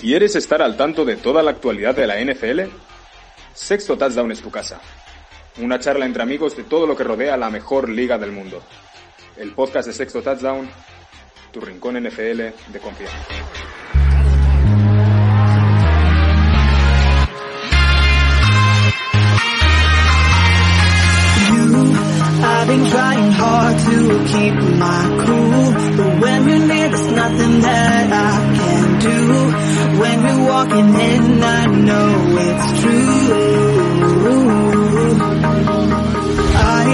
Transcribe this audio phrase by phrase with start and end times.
[0.00, 2.70] ¿Quieres estar al tanto de toda la actualidad de la NFL?
[3.54, 4.78] Sexto Touchdown es tu casa.
[5.56, 8.62] Una charla entre amigos de todo lo que rodea la mejor liga del mundo.
[9.38, 10.68] El podcast de Sexto Touchdown,
[11.50, 12.40] tu rincón NFL
[12.72, 13.16] de confianza.
[29.06, 29.20] Do.
[30.00, 32.08] When you're walking in, I know
[32.46, 33.16] it's true.
[36.78, 36.86] I,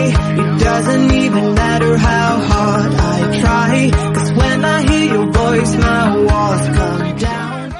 [0.42, 6.16] it doesn't even matter how hard I try, cause when I hear your voice, my
[6.28, 7.72] walls come down.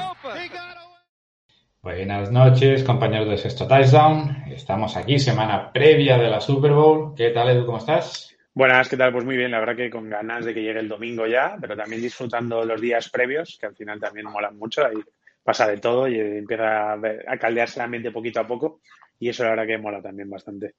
[1.81, 4.43] Buenas noches, compañeros de Sexto Touchdown.
[4.47, 7.13] Estamos aquí, semana previa de la Super Bowl.
[7.15, 7.65] ¿Qué tal, Edu?
[7.65, 8.32] ¿Cómo estás?
[8.55, 9.11] Buenas, ¿qué tal?
[9.11, 11.75] Pues muy bien, la verdad que con ganas de que llegue el domingo ya, pero
[11.75, 14.85] también disfrutando los días previos, que al final también molan mucho.
[14.85, 15.01] Ahí
[15.41, 18.81] pasa de todo y empieza a, caldearse el ambiente poquito a poco
[19.19, 20.75] y eso la verdad que mola también bastante.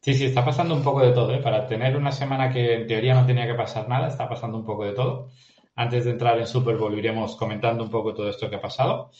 [0.00, 1.42] Sí, sí, está pasando un poco de todo, ¿eh?
[1.42, 4.64] Para tener una semana que en teoría no tenía que pasar nada, está pasando un
[4.64, 5.28] poco de todo.
[5.74, 6.98] Antes de entrar en Super Bowl
[7.38, 9.10] comentando un poco todo esto que ha pasado.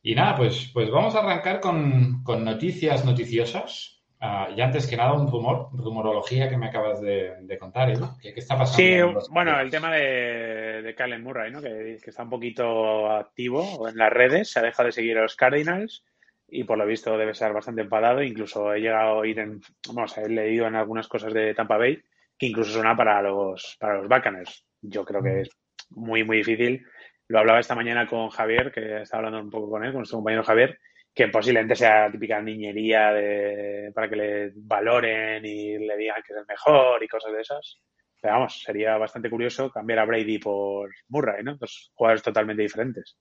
[0.00, 3.95] Y nada, pues, pues vamos a arrancar con, con noticias noticiosas.
[4.28, 8.08] Ah, y antes que nada, un rumor, rumorología que me acabas de, de contar, Edu.
[8.20, 8.76] ¿Qué, qué está pasando?
[8.76, 11.62] Sí, los- bueno, el tema de, de Murray, ¿no?
[11.62, 15.22] Que, que está un poquito activo en las redes, se ha dejado de seguir a
[15.22, 16.04] los Cardinals
[16.48, 18.20] y por lo visto debe estar bastante enfadado.
[18.20, 19.60] Incluso he llegado a oír en,
[19.94, 22.02] vamos, he leído en algunas cosas de Tampa Bay
[22.36, 24.66] que incluso suena para los, para los Buccaneers.
[24.82, 25.50] Yo creo que es
[25.90, 26.84] muy, muy difícil.
[27.28, 30.18] Lo hablaba esta mañana con Javier, que estaba hablando un poco con él, con nuestro
[30.18, 30.78] compañero Javier,
[31.16, 36.38] que posiblemente sea típica niñería de, para que le valoren y le digan que es
[36.38, 37.80] el mejor y cosas de esas.
[38.20, 41.56] Pero vamos, sería bastante curioso cambiar a Brady por Murray, ¿no?
[41.56, 43.16] Dos jugadores totalmente diferentes.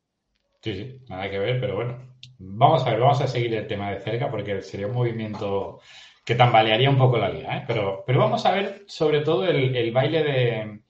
[0.61, 2.17] Sí, sí, nada que ver, pero bueno.
[2.37, 5.79] Vamos a ver, vamos a seguir el tema de cerca porque sería un movimiento
[6.25, 7.63] que tambalearía un poco la liga, ¿eh?
[7.65, 10.81] Pero, pero vamos a ver sobre todo el, baile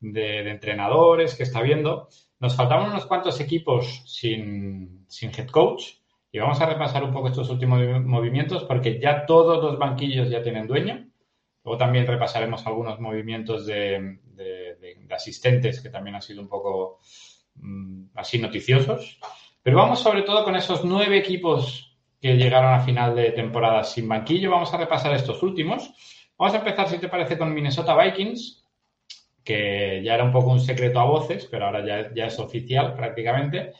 [0.00, 2.08] de entrenadores que está viendo.
[2.40, 6.01] Nos faltaban unos cuantos equipos sin, sin head coach
[6.32, 10.30] y vamos a repasar un poco estos últimos movi- movimientos porque ya todos los banquillos
[10.30, 11.06] ya tienen dueño.
[11.64, 14.18] Luego también repasaremos algunos movimientos de
[15.10, 16.98] asistentes que también han sido un poco
[17.56, 19.18] mm, así noticiosos.
[19.62, 24.08] Pero vamos sobre todo con esos nueve equipos que llegaron a final de temporada sin
[24.08, 24.50] banquillo.
[24.50, 25.92] Vamos a repasar estos últimos.
[26.38, 28.64] Vamos a empezar, si te parece, con Minnesota Vikings,
[29.44, 32.94] que ya era un poco un secreto a voces, pero ahora ya, ya es oficial
[32.94, 33.72] prácticamente.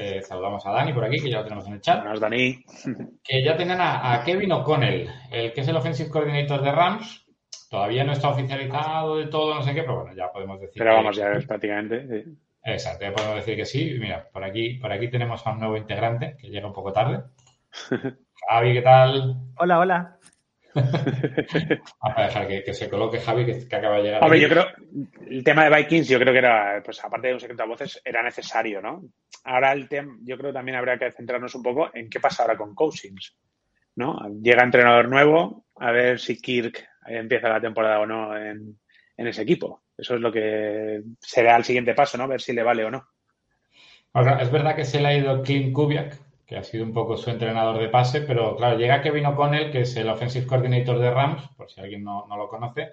[0.00, 2.62] Eh, saludamos a Dani por aquí, que ya lo tenemos en el chat Buenas, Dani.
[3.24, 7.24] que ya tienen a, a Kevin O'Connell, el que es el offensive coordinator de Rams.
[7.70, 10.90] Todavía no está oficializado de todo, no sé qué, pero bueno, ya podemos decir Pero
[10.92, 12.06] que- vamos, ya es prácticamente.
[12.24, 12.38] sí.
[12.64, 13.96] Exacto, ya podemos decir que sí.
[13.98, 17.22] Mira, por aquí, por aquí tenemos a un nuevo integrante que llega un poco tarde.
[18.48, 19.34] Javi, ¿qué tal?
[19.58, 20.17] Hola, hola.
[22.02, 24.22] Vamos a dejar que, que se coloque Javi, que, que acaba de llegar.
[24.22, 24.66] Hombre, yo creo,
[25.28, 28.00] el tema de Vikings, yo creo que era, pues aparte de un secreto a voces,
[28.04, 29.02] era necesario, ¿no?
[29.44, 32.42] Ahora el tema, yo creo que también habría que centrarnos un poco en qué pasa
[32.42, 33.36] ahora con Cousins,
[33.96, 34.18] ¿no?
[34.42, 38.78] Llega entrenador nuevo, a ver si Kirk empieza la temporada o no en,
[39.16, 39.82] en ese equipo.
[39.96, 42.28] Eso es lo que será el siguiente paso, ¿no?
[42.28, 43.08] Ver si le vale o no.
[44.12, 46.18] Ahora, es verdad que se le ha ido Clint Kubiak,
[46.48, 49.82] que ha sido un poco su entrenador de pase, pero claro, llega Kevin O'Connell, que
[49.82, 52.92] es el offensive coordinator de Rams, por si alguien no, lo conoce.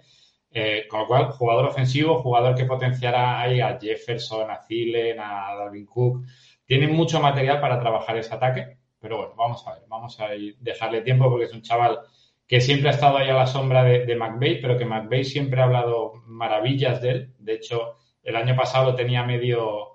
[0.52, 5.56] Eh, con lo cual, jugador ofensivo, jugador que potenciará ahí a Jefferson, a Thielen, a
[5.56, 6.26] Dalvin Cook.
[6.66, 10.28] Tiene mucho material para trabajar ese ataque, pero bueno, vamos a ver, vamos a
[10.60, 12.00] dejarle tiempo porque es un chaval
[12.46, 15.62] que siempre ha estado ahí a la sombra de, de McVeigh, pero que McVeigh siempre
[15.62, 17.34] ha hablado maravillas de él.
[17.40, 19.95] De hecho, el año pasado tenía medio,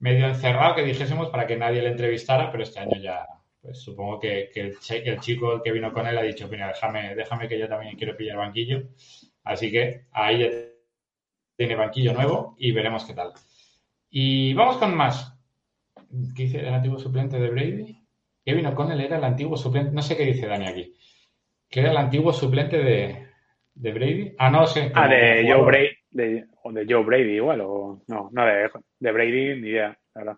[0.00, 3.26] medio encerrado, que dijésemos, para que nadie le entrevistara, pero este año ya,
[3.62, 6.68] pues supongo que, que el, chi- el chico que vino con él ha dicho, mira,
[6.68, 8.82] déjame, déjame que yo también quiero pillar banquillo.
[9.44, 10.48] Así que ahí ya
[11.56, 13.32] tiene banquillo nuevo y veremos qué tal.
[14.10, 15.34] Y vamos con más.
[16.36, 17.96] ¿Qué dice el antiguo suplente de Brady?
[18.44, 20.94] Kevin O'Connell era el antiguo suplente, no sé qué dice Dani aquí,
[21.70, 23.28] que era el antiguo suplente de,
[23.74, 24.34] de Brady.
[24.38, 24.92] Ah, no sé.
[24.94, 25.62] Ah, de Joe.
[25.64, 29.98] Brady, de, o de Joe Brady igual, o no, no de, de Brady, ni idea.
[30.14, 30.36] verdad.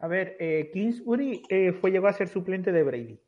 [0.00, 3.20] A ver, eh, Kingsbury eh, fue llegó a ser suplente de Brady.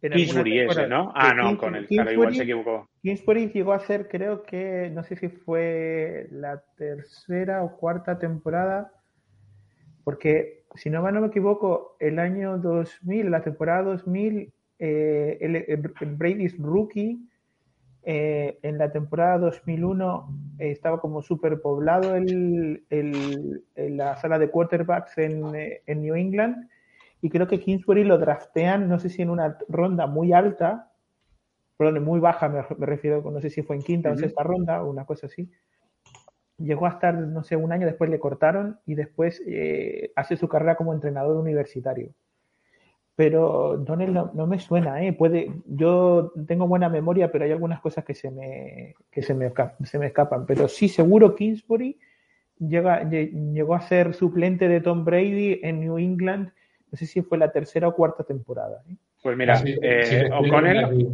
[0.00, 1.10] Kingsbury ese, ¿no?
[1.14, 2.88] Ah, no, con el claro, igual se equivocó.
[3.02, 8.92] Kingsbury llegó a ser, creo que, no sé si fue la tercera o cuarta temporada,
[10.04, 16.14] porque si no, no me equivoco, el año 2000, la temporada 2000, eh, el, el,
[16.16, 17.27] Brady's rookie,
[18.10, 25.18] eh, en la temporada 2001 eh, estaba como superpoblado el, el, la sala de quarterbacks
[25.18, 26.70] en, eh, en, New England.
[27.20, 30.90] Y creo que Kingsbury lo draftean, no sé si en una ronda muy alta,
[31.76, 34.82] perdón, muy baja me, me refiero, no sé si fue en quinta o sexta ronda
[34.82, 35.50] o una cosa así.
[36.56, 39.42] Llegó a estar, no sé, un año después le cortaron y después
[40.16, 42.14] hace su carrera como entrenador universitario
[43.18, 45.12] pero Donald no, me suena, ¿eh?
[45.12, 49.52] Puede, yo tengo buena memoria, pero hay algunas cosas que se me, que se me,
[49.82, 50.46] se me escapan.
[50.46, 51.98] Pero sí, seguro Kingsbury
[52.60, 56.52] llega, llegó a ser suplente de Tom Brady en New England,
[56.92, 58.84] no sé si fue la tercera o cuarta temporada.
[58.88, 58.94] ¿eh?
[59.20, 61.08] Pues mira, sí, eh, O'Connell...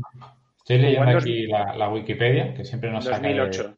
[0.58, 3.62] Estoy leyendo aquí la, la, Wikipedia, que siempre nos 2008.
[3.62, 3.76] saca...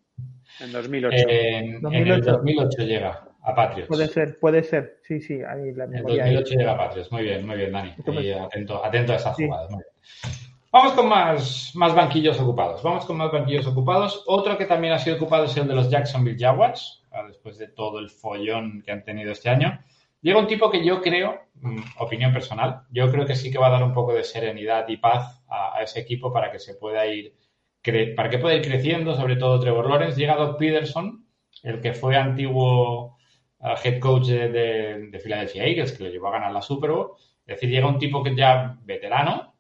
[0.65, 1.17] En 2008.
[1.29, 1.97] En, 2008.
[1.97, 3.89] En el 2008 llega a Patriots.
[3.89, 4.99] Puede ser, puede ser.
[5.03, 6.27] Sí, sí, ahí la memoria.
[6.27, 7.13] En 2008 llega a Patriots.
[7.13, 7.95] Muy bien, muy bien, Dani.
[8.45, 9.47] atento, atento a esas sí.
[9.47, 9.71] jugadas.
[9.71, 10.37] Muy bien.
[10.73, 12.83] Vamos con más, más banquillos ocupados.
[12.83, 14.25] Vamos con más banquillos ocupados.
[14.27, 18.01] Otro que también ha sido ocupado es el de los Jacksonville Jaguars, después de todo
[18.01, 19.79] el follón que han tenido este año.
[20.23, 23.69] Llega un tipo que yo creo, mm, opinión personal, yo creo que sí que va
[23.69, 26.75] a dar un poco de serenidad y paz a, a ese equipo para que se
[26.75, 27.37] pueda ir,
[28.17, 30.19] para que pueda ir creciendo, sobre todo Trevor Lawrence.
[30.19, 31.25] Llega Doc Peterson,
[31.63, 33.16] el que fue antiguo
[33.75, 37.13] head coach de, de, Philadelphia Eagles, que lo llevó a ganar la Super Bowl.
[37.47, 39.55] Es decir, llega un tipo que ya veterano,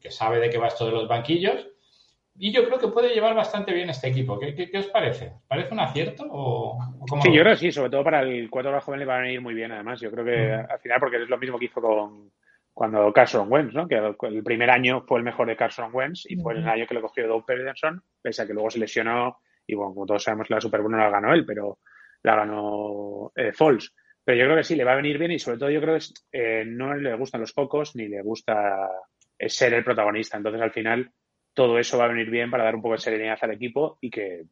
[0.00, 1.68] que sabe de qué va esto de los banquillos,
[2.38, 4.38] y yo creo que puede llevar bastante bien este equipo.
[4.38, 5.34] ¿Qué, qué, qué os parece?
[5.46, 8.80] ¿Parece un acierto o, o Sí, yo creo que sí, sobre todo para el cuatro
[8.80, 10.00] joven le va a venir muy bien, además.
[10.00, 10.70] Yo creo que mm.
[10.70, 12.30] al final, porque es lo mismo que hizo con
[12.74, 13.86] cuando Carson Wentz, ¿no?
[13.86, 16.94] Que el primer año fue el mejor de Carson Wentz y fue el año que
[16.94, 20.48] le cogió Doug Peterson, pese a que luego se lesionó y, bueno, como todos sabemos,
[20.50, 21.78] la Super Bowl no la ganó él, pero
[22.22, 23.94] la ganó eh, Falls.
[24.24, 25.98] Pero yo creo que sí, le va a venir bien y sobre todo yo creo
[25.98, 28.88] que eh, no le gustan los pocos ni le gusta
[29.38, 30.36] eh, ser el protagonista.
[30.36, 31.10] Entonces al final
[31.52, 34.10] todo eso va a venir bien para dar un poco de serenidad al equipo y
[34.10, 34.44] que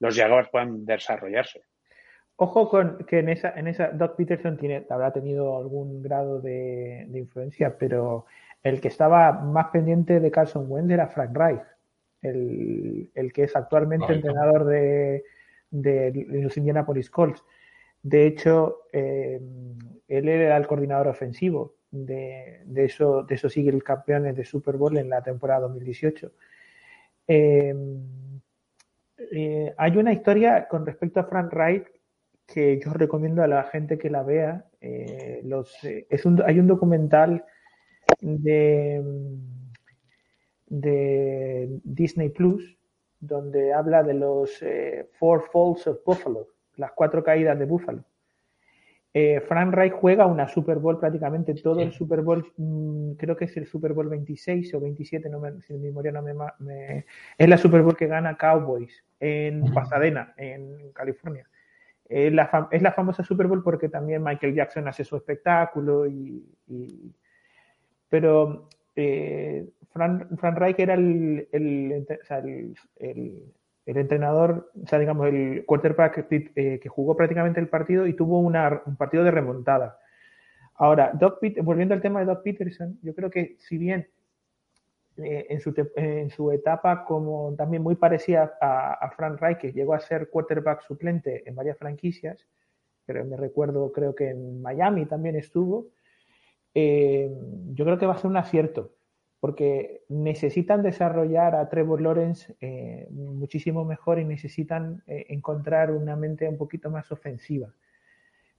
[0.00, 1.62] los Jaguars puedan desarrollarse.
[2.36, 7.04] Ojo con que en esa, en esa Doc Peterson tiene, habrá tenido algún grado de,
[7.08, 8.26] de, influencia, pero
[8.62, 11.62] el que estaba más pendiente de Carson Wentz era Frank Reich,
[12.22, 15.22] el, el que es actualmente Ay, entrenador de,
[15.72, 17.42] de los Indianapolis Colts.
[18.02, 19.40] De hecho, eh,
[20.06, 24.96] él era el coordinador ofensivo de, de, eso, de esos Eagles campeones de Super Bowl
[24.96, 26.30] en la temporada 2018.
[27.28, 27.74] Eh,
[29.30, 31.86] eh, hay una historia con respecto a Frank Wright
[32.46, 34.66] que yo recomiendo a la gente que la vea.
[34.80, 35.78] Eh, los,
[36.44, 37.44] hay un documental
[38.20, 39.02] de,
[40.66, 42.76] de Disney Plus
[43.22, 48.04] donde habla de los eh, Four Falls of Buffalo, las cuatro caídas de Buffalo.
[49.14, 53.44] Eh, Frank Reich juega una Super Bowl prácticamente todo el Super Bowl, mmm, creo que
[53.44, 57.06] es el Super Bowl 26 o 27, no me, si mi memoria no me, me,
[57.38, 61.46] Es la Super Bowl que gana Cowboys en Pasadena, en California.
[62.08, 66.44] Eh, la es la famosa Super Bowl porque también Michael Jackson hace su espectáculo y,
[66.66, 67.14] y
[68.08, 72.06] pero eh, Fran, Fran Reich era el, el,
[73.86, 78.96] entrenador, o sea, digamos, el quarterback que, eh, jugó prácticamente el partido y tuvo un
[78.96, 79.98] partido de remontada.
[80.74, 84.08] Ahora, Doc Peter, volviendo al tema de Doc Peterson, yo creo que si bien
[85.18, 89.72] eh, en, su, en, su, etapa como también muy parecida a, a Frank Reich, que
[89.72, 92.46] llegó a ser quarterback suplente en varias franquicias,
[93.04, 95.88] pero me recuerdo, creo que en Miami también estuvo,
[96.74, 97.30] eh,
[97.74, 98.92] yo creo que va a ser un acierto
[99.42, 106.48] porque necesitan desarrollar a Trevor Lawrence eh, muchísimo mejor y necesitan eh, encontrar una mente
[106.48, 107.68] un poquito más ofensiva.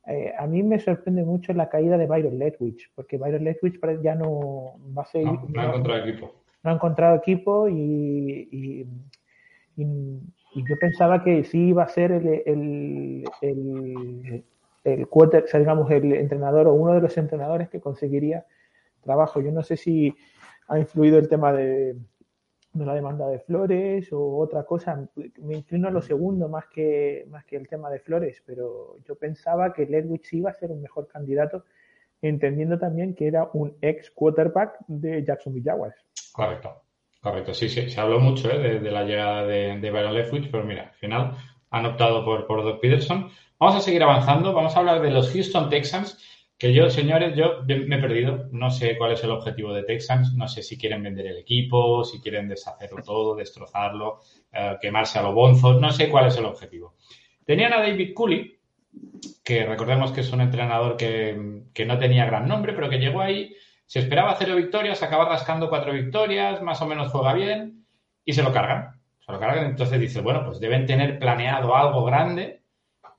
[0.08, 4.16] Eh, a mí me sorprende mucho la caída de Byron Leftwich, porque Byron Leftwich ya
[4.16, 5.24] no va a ser...
[5.24, 6.36] No, no ha encontrado equipo.
[6.64, 8.82] No ha encontrado equipo y, y,
[9.78, 14.44] y, y, yo pensaba que sí iba a ser el, el, el,
[14.84, 18.46] el quarter, o sea, digamos, el entrenador o uno de los entrenadores que conseguiría
[19.02, 19.40] trabajo.
[19.40, 20.14] Yo no sé si
[20.74, 21.96] ha influido el tema de,
[22.74, 25.08] la demanda de flores o otra cosa.
[25.38, 29.16] Me inclino a lo segundo más que, más que el tema de flores, pero yo
[29.16, 31.66] pensaba que Ledwich iba a ser un mejor candidato,
[32.22, 35.96] entendiendo también que era un ex quarterback de Jacksonville Jaguars.
[36.32, 36.82] Correcto,
[37.22, 37.54] correcto.
[37.54, 38.80] Sí, se habló mucho ¿eh?
[38.80, 41.36] de, la llegada de, de Byron Leftwich, pero mira, al final
[41.70, 43.30] han optado por, por Doug Peterson.
[43.60, 44.54] Vamos a seguir avanzando.
[44.54, 46.18] Vamos a hablar de los Houston Texans.
[46.64, 48.48] Que yo, señores, yo me he perdido.
[48.54, 50.34] No sé cuál es el objetivo de Texans.
[50.36, 54.22] No sé si quieren vender el equipo, si quieren deshacerlo todo, destrozarlo,
[54.54, 55.78] eh, quemarse a lo bonzo.
[55.78, 56.96] No sé cuál es el objetivo.
[57.46, 58.58] Tenían a David Cooley,
[59.44, 63.20] que recordemos que es un entrenador que, que no tenía gran nombre, pero que llegó
[63.20, 63.54] ahí,
[63.86, 67.86] se esperaba cero victorias, acaba rascando cuatro victorias, más o menos juega bien
[68.24, 69.02] y se lo cargan.
[69.20, 72.63] Se lo cargan, entonces dice, bueno, pues deben tener planeado algo grande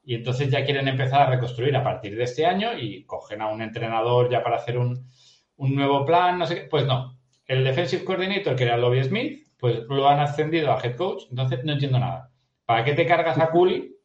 [0.04, 3.48] y entonces ya quieren empezar a reconstruir a partir de este año y cogen a
[3.48, 5.08] un entrenador ya para hacer un,
[5.56, 6.60] nuevo plan, no sé qué.
[6.62, 10.96] Pues no, el defensive coordinator, que era Lobby Smith, pues lo han ascendido a head
[10.96, 12.30] coach, entonces no entiendo nada.
[12.66, 13.96] ¿Para qué te cargas a Cooley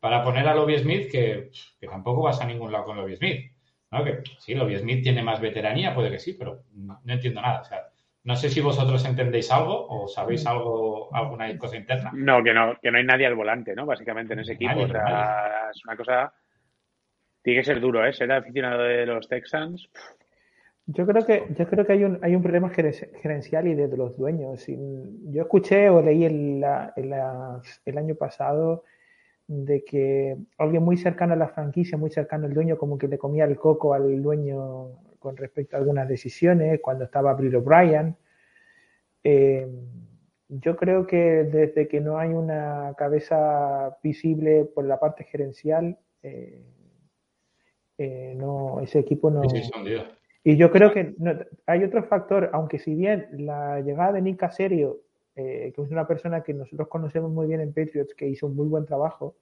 [0.00, 3.52] para poner a Lobby Smith que, que tampoco vas a ningún lado con Lobby Smith?
[3.90, 4.04] ¿no?
[4.04, 7.60] Que sí, Lobby Smith tiene más veteranía, puede que sí, pero no, no entiendo nada.
[7.60, 7.82] O sea,
[8.24, 12.10] no sé si vosotros entendéis algo o sabéis algo, alguna cosa interna.
[12.14, 13.84] No, que no, que no hay nadie al volante, ¿no?
[13.84, 14.80] Básicamente en ese equipo.
[14.80, 16.32] o sea, es una cosa.
[17.42, 18.14] Tiene que ser duro, ¿eh?
[18.14, 19.90] Ser aficionado de los Texans.
[20.86, 24.16] Yo creo que, yo creo que hay un, hay un problema gerencial y de los
[24.16, 24.64] dueños.
[24.68, 26.64] Yo escuché o leí el,
[26.96, 28.84] el año pasado
[29.46, 33.18] de que alguien muy cercano a la franquicia, muy cercano al dueño, como que le
[33.18, 34.88] comía el coco al dueño
[35.24, 38.14] con respecto a algunas decisiones, cuando estaba Bill O'Brien.
[39.24, 39.66] Eh,
[40.50, 46.62] yo creo que desde que no hay una cabeza visible por la parte gerencial, eh,
[47.96, 49.40] eh, no, ese equipo no.
[50.44, 51.14] y yo creo que
[51.64, 55.00] hay otro factor, aunque si bien la llegada de Nick Caserio,
[55.34, 58.68] que es una persona que nosotros conocemos muy bien en Patriots, que hizo un muy
[58.68, 59.36] buen trabajo,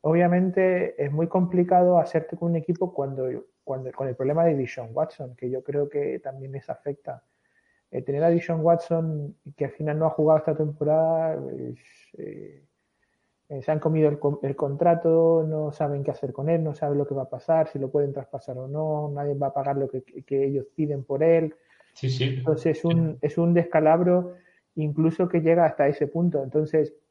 [0.00, 3.28] obviamente es muy complicado hacerte con un equipo cuando
[3.64, 7.22] con el problema de Dishon Watson, que yo creo que también les afecta.
[7.90, 11.38] Eh, tener a Dishon Watson, que al final no ha jugado esta temporada,
[12.18, 12.62] eh,
[13.60, 17.14] se han comido el, contrato, no saben qué hacer con él, no saben lo que
[17.14, 20.02] va a pasar, si lo pueden traspasar o no, nadie va a pagar lo que,
[20.30, 21.54] ellos piden por él.
[21.92, 22.36] Sí, sí.
[22.38, 24.36] Entonces es un, es un descalabro
[24.74, 26.42] incluso que llega hasta ese punto.
[26.42, 27.01] Entonces, eh,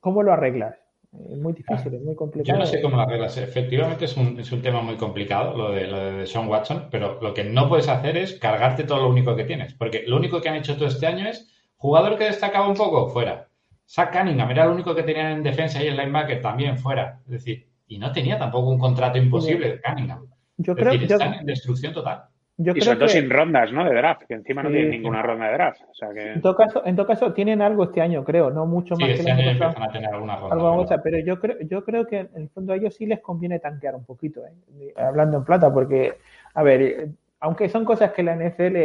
[0.00, 0.76] ¿cómo lo arreglas?
[1.12, 2.58] Es muy difícil, es muy complicado.
[2.58, 3.36] Yo no sé cómo las reglas.
[3.36, 7.20] Efectivamente es un, es un tema muy complicado lo de, lo de Sean Watson, pero
[7.20, 9.74] lo que no puedes hacer es cargarte todo lo único que tienes.
[9.74, 13.08] Porque lo único que han hecho todo este año es jugador que destacaba un poco,
[13.08, 13.48] fuera.
[13.86, 17.20] Zach Cunningham era lo único que tenían en defensa y en linebacker también fuera.
[17.26, 20.26] Es decir, y no tenía tampoco un contrato imposible de Cunningham.
[20.56, 22.24] Yo creo que están en destrucción total
[22.56, 23.84] y sobre todo sin rondas, ¿no?
[23.84, 25.80] De draft, que encima no tienen ninguna ronda de draft.
[25.90, 26.32] O sea que...
[26.34, 29.14] en, todo caso, en todo caso, tienen algo este año, creo, no mucho más que
[29.14, 31.02] este año empiezan a tener alguna ronda.
[31.02, 33.96] pero yo creo, yo creo que en el fondo a ellos sí les conviene tanquear
[33.96, 34.92] un poquito, ¿eh?
[34.96, 36.14] hablando en plata, porque,
[36.54, 37.08] a ver,
[37.40, 38.76] aunque son cosas que la NFL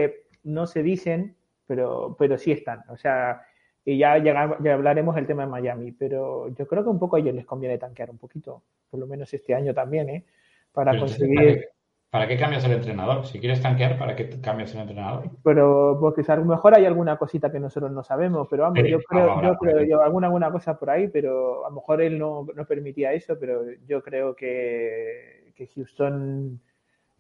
[0.46, 1.36] no se dicen,
[1.68, 2.84] pero, pero sí están.
[2.90, 3.44] O sea,
[3.86, 4.42] y ya, ya
[4.74, 7.78] hablaremos del tema de Miami, pero yo creo que un poco a ellos les conviene
[7.78, 10.26] tanquear un poquito, por lo menos este año también, ¿eh?
[10.72, 11.70] Para conseguir
[12.10, 13.28] ¿Para qué cambias el entrenador?
[13.28, 15.30] Si quieres tanquear, ¿para qué cambias el entrenador?
[15.44, 19.00] Pero porque a lo mejor hay alguna cosita que nosotros no sabemos, pero vamos, yo
[19.02, 22.48] creo, yo creo, yo alguna, alguna cosa por ahí, pero a lo mejor él no,
[22.56, 26.60] no permitía eso, pero yo creo que, que Houston,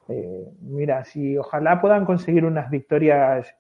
[0.07, 3.55] eh, mira, si ojalá puedan conseguir unas victorias,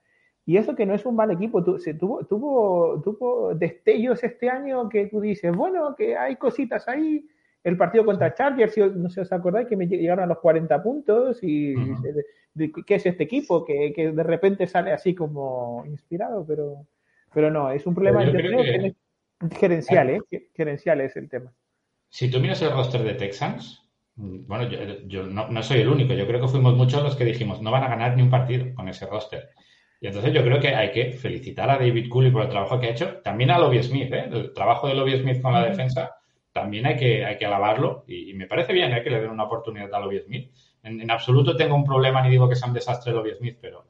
[0.47, 4.89] y eso que no es un mal equipo, se tuvo, tuvo, tuvo destellos este año
[4.89, 7.29] que tú dices, bueno, que hay cositas ahí,
[7.63, 10.81] el partido contra Chargers, no sé si os acordáis, que me llegaron a los 40
[10.81, 11.75] puntos y
[12.85, 16.87] qué es este equipo que, de repente sale así como inspirado, pero,
[17.33, 18.23] pero no, es un problema
[19.51, 20.21] gerencial, ¿eh?
[20.55, 21.53] Gerencial es el tema.
[22.09, 23.85] Si tú miras el roster de Texans,
[24.15, 24.69] bueno,
[25.07, 27.83] yo, no, soy el único, yo creo que fuimos muchos los que dijimos, no van
[27.83, 29.49] a ganar ni un partido con ese roster.
[30.01, 32.87] Y entonces yo creo que hay que felicitar a David Cooley por el trabajo que
[32.87, 34.29] ha hecho, también a Lobby Smith, ¿eh?
[34.31, 36.18] el trabajo de Lobby Smith con la defensa
[36.51, 39.03] también hay que, hay que alabarlo y, me parece bien ¿eh?
[39.03, 40.51] que le den una oportunidad a Lobby Smith.
[40.83, 43.85] En, absoluto tengo un problema ni digo que sea un desastre Lobby Smith, pero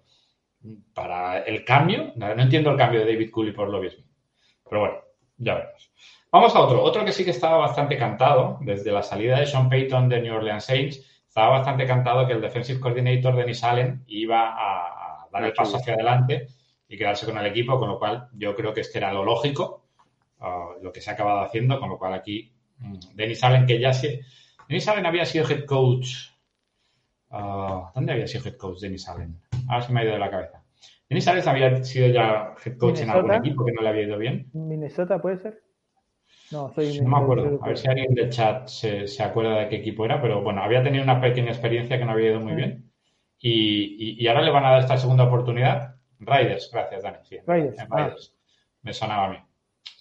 [0.93, 4.07] para el cambio, no, entiendo el cambio de David Cooley por Lobby Smith.
[4.67, 4.97] Pero bueno,
[5.37, 5.91] ya veremos.
[6.31, 6.83] Vamos a otro.
[6.83, 10.35] Otro que sí que estaba bastante cantado desde la salida de Sean Payton de New
[10.35, 11.23] Orleans Saints.
[11.27, 15.93] Estaba bastante cantado que el defensive coordinator Dennis Allen iba a, dar el paso hacia
[15.93, 16.47] adelante
[16.87, 19.78] y quedarse con el equipo, con lo cual yo creo que este era lo lógico
[20.81, 23.93] lo que se ha acabado haciendo, con lo cual aquí mm, Denis Allen, que ya
[23.93, 24.21] se...
[24.67, 26.31] Denis Allen había sido head coach.
[27.29, 29.39] Ah, ¿Dónde había sido head coach Denis Allen?
[29.67, 30.63] Ahora se me ha ido de la cabeza.
[31.09, 34.17] Denis Allen había sido ya head coach en algún equipo que no le había ido
[34.17, 34.49] bien.
[34.53, 35.63] ¿Minnesota puede ser?
[36.51, 37.59] No, soy no me acuerdo.
[37.63, 40.63] A ver si alguien del chat se, se, acuerda de qué equipo era, pero bueno,
[40.63, 42.91] había tenido una pequeña experiencia que no había ido muy bien.
[43.39, 45.95] Y, y, ahora le van a dar esta segunda oportunidad.
[46.19, 47.17] Raiders, gracias, Dani.
[47.23, 47.89] Sí, Raiders.
[47.89, 48.35] Raiders.
[48.81, 49.37] Me sonaba a mí.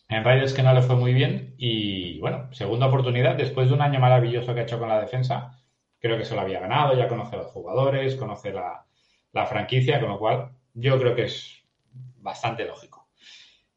[0.08, 3.82] En Raiders que no le fue muy bien y bueno, segunda oportunidad después de un
[3.82, 5.52] año maravilloso que ha hecho con la defensa.
[6.00, 8.86] Creo que se lo había ganado, ya conoce a los jugadores, conoce la,
[9.32, 11.62] la franquicia, con lo cual yo creo que es
[12.16, 13.08] bastante lógico.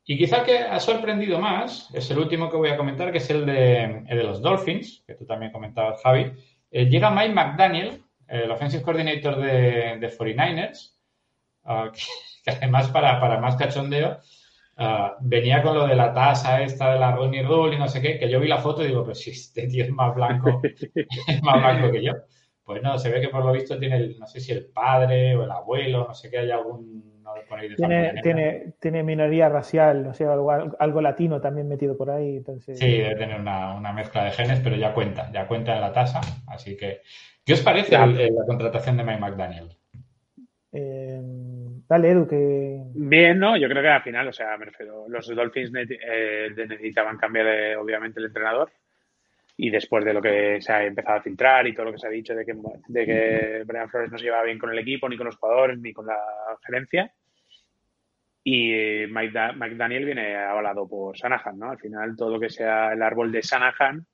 [0.06, 3.30] Y quizá que ha sorprendido más es el último que voy a comentar, que es
[3.30, 6.32] el de, el de los Dolphins, que tú también comentabas, Javi.
[6.72, 10.96] Eh, llega Mike McDaniel, el offensive coordinator de, de 49ers,
[11.66, 12.02] uh, que,
[12.46, 14.20] que, además para, para más cachondeo
[14.82, 18.02] uh, venía con lo de la tasa esta de la Ronnie Rule y no sé
[18.02, 20.62] qué, que yo vi la foto y digo, pero si este tío es más blanco,
[20.64, 22.14] es más blanco que yo.
[22.64, 25.36] Pues no, se ve que por lo visto tiene, el, no sé si el padre
[25.36, 27.12] o el abuelo, no sé qué, hay algún...
[27.22, 27.34] No,
[27.78, 32.38] tiene, tiene, tiene, minoría racial, no sé, algo, algo, latino también metido por ahí.
[32.38, 32.78] Entonces...
[32.78, 35.94] Sí, debe tener una, una, mezcla de genes, pero ya cuenta, ya cuenta en la
[35.94, 36.20] tasa.
[36.48, 37.02] Así que,
[37.46, 39.70] ¿qué os parece el, el, la contratación de Mike McDaniel?
[40.74, 41.22] Eh,
[41.92, 42.84] dale, Edu, que...
[42.96, 43.58] Bien, ¿no?
[43.58, 47.76] Yo creo que al final, o sea, me refiero, los Dolphins eh, necesitaban cambiar, eh,
[47.76, 48.72] obviamente, el entrenador
[49.58, 52.08] y después de lo que se ha empezado a filtrar y todo lo que se
[52.08, 52.56] ha dicho de que,
[52.88, 55.80] de que Brian Flores no se llevaba bien con el equipo, ni con los jugadores,
[55.80, 56.18] ni con la
[56.66, 57.12] gerencia.
[58.42, 61.72] Y Mike, da Mike Daniel viene avalado por Sanahan, ¿no?
[61.72, 64.06] Al final, todo lo que sea el árbol de Sanahan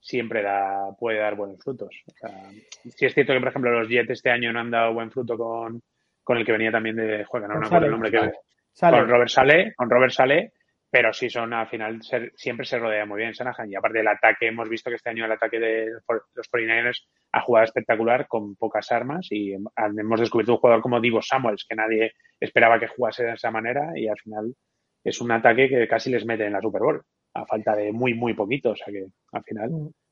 [0.00, 1.94] siempre da, puede dar buenos frutos.
[2.06, 2.50] O sea,
[2.88, 5.36] sí es cierto que, por ejemplo, los Jets este año no han dado buen fruto
[5.36, 5.82] con,
[6.28, 8.32] con el que venía también de juega, no, no recuerdo el nombre que
[8.74, 8.98] Sale.
[8.98, 10.52] con Robert Sale, con Robert Sale,
[10.90, 13.72] pero sí son al final ser, siempre se rodea muy bien Shanahan.
[13.72, 15.86] Y aparte del ataque hemos visto que este año el ataque de
[16.34, 21.22] los 49ers ha jugado espectacular con pocas armas y hemos descubierto un jugador como Divo
[21.22, 24.54] Samuels que nadie esperaba que jugase de esa manera y al final
[25.02, 28.12] es un ataque que casi les mete en la Super Bowl a falta de muy
[28.12, 28.72] muy poquito.
[28.72, 29.70] O sea que al final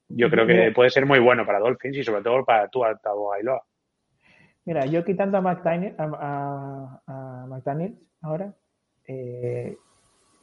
[0.09, 3.35] yo creo que puede ser muy bueno para Dolphins y sobre todo para tu Tabo
[3.35, 3.63] Ailoa
[4.67, 8.53] Mira, yo quitando a McDaniel, a, McDaniel ahora,
[9.07, 9.77] eh,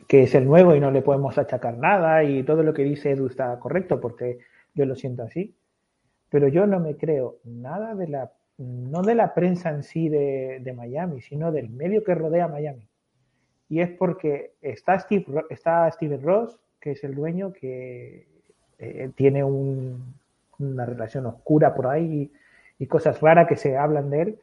[0.07, 3.11] que es el nuevo y no le podemos achacar nada y todo lo que dice
[3.11, 4.39] Edu está correcto porque
[4.73, 5.53] yo lo siento así.
[6.29, 10.73] Pero yo no me creo nada de la, no de la prensa en sí de,
[10.73, 12.87] Miami, sino del medio que rodea a Miami.
[13.67, 18.25] Y es porque está Steve, está Steven Ross, que es el dueño que
[18.79, 20.15] eh, tiene un,
[20.59, 22.31] una relación oscura por ahí
[22.83, 24.39] y, cosas raras que se hablan de él.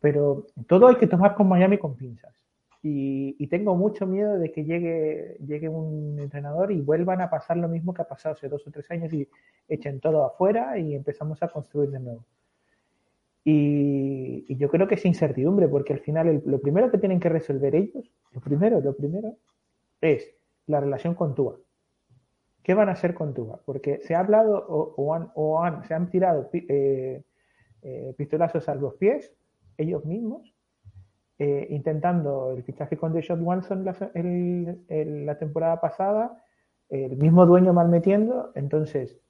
[0.00, 2.34] Pero todo hay que tomar con Miami con pinzas.
[2.82, 7.56] Y, y, tengo mucho miedo de que llegue, llegue un entrenador y vuelvan a pasar
[7.56, 9.28] lo mismo que ha pasado hace dos o tres años y
[9.68, 12.24] echen todo afuera y empezamos a construir de nuevo.
[13.48, 17.76] Y, yo creo que es incertidumbre, porque al final lo primero que tienen que resolver
[17.76, 19.36] ellos, lo primero, lo primero,
[20.00, 20.28] es
[20.66, 21.56] la relación con Tua.
[22.64, 23.60] ¿Qué van a hacer con Tua?
[23.64, 27.22] Porque se ha hablado o, o, han, o han, se han tirado eh,
[27.88, 29.32] eh, pistolazos a los pies
[29.78, 30.54] ellos mismos
[31.38, 36.42] eh, intentando el fichaje con Deshaun Watson la, la temporada pasada,
[36.88, 39.20] el mismo dueño mal metiendo, entonces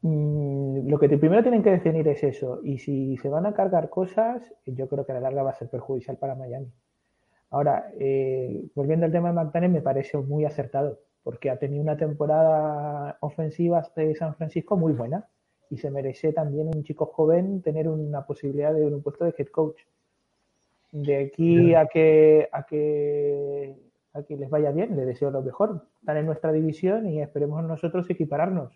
[0.00, 3.90] mmm, lo que primero tienen que definir es eso, y si se van a cargar
[3.90, 6.72] cosas, yo creo que a la larga va a ser perjudicial para Miami.
[7.50, 11.96] Ahora, eh, volviendo al tema de McDaniel, me parece muy acertado, porque ha tenido una
[11.96, 15.28] temporada ofensiva de San Francisco muy buena
[15.70, 19.48] y se merece también un chico joven tener una posibilidad de un puesto de head
[19.48, 19.78] coach.
[20.92, 23.76] De aquí a que, a que
[24.12, 25.86] a que les vaya bien, les deseo lo mejor.
[26.00, 28.72] Están en nuestra división y esperemos nosotros equipararnos.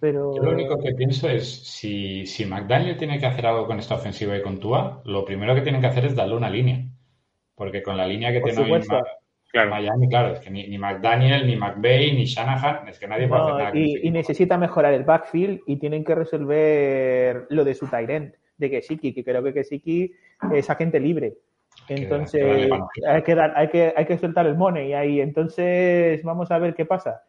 [0.00, 0.34] Pero...
[0.36, 3.94] Yo lo único que pienso es, si, si McDaniel tiene que hacer algo con esta
[3.94, 6.84] ofensiva y con Tua, lo primero que tienen que hacer es darle una línea.
[7.54, 8.96] Porque con la línea que Por tiene supuesto.
[9.54, 9.70] Claro.
[9.70, 13.40] Miami, claro, es que ni, ni, McDaniel, ni McVay, ni Shanahan, es que nadie puede
[13.40, 13.78] no, hacer nada.
[13.78, 18.68] Y, y, necesita mejorar el backfield y tienen que resolver lo de su Tyrant, de
[18.68, 20.12] Kesiki, que creo que Kesiki
[20.52, 21.34] es agente libre.
[21.88, 25.20] Entonces, que hay, que dar, hay, que, hay que soltar el money ahí.
[25.20, 27.22] Entonces, vamos a ver qué pasa.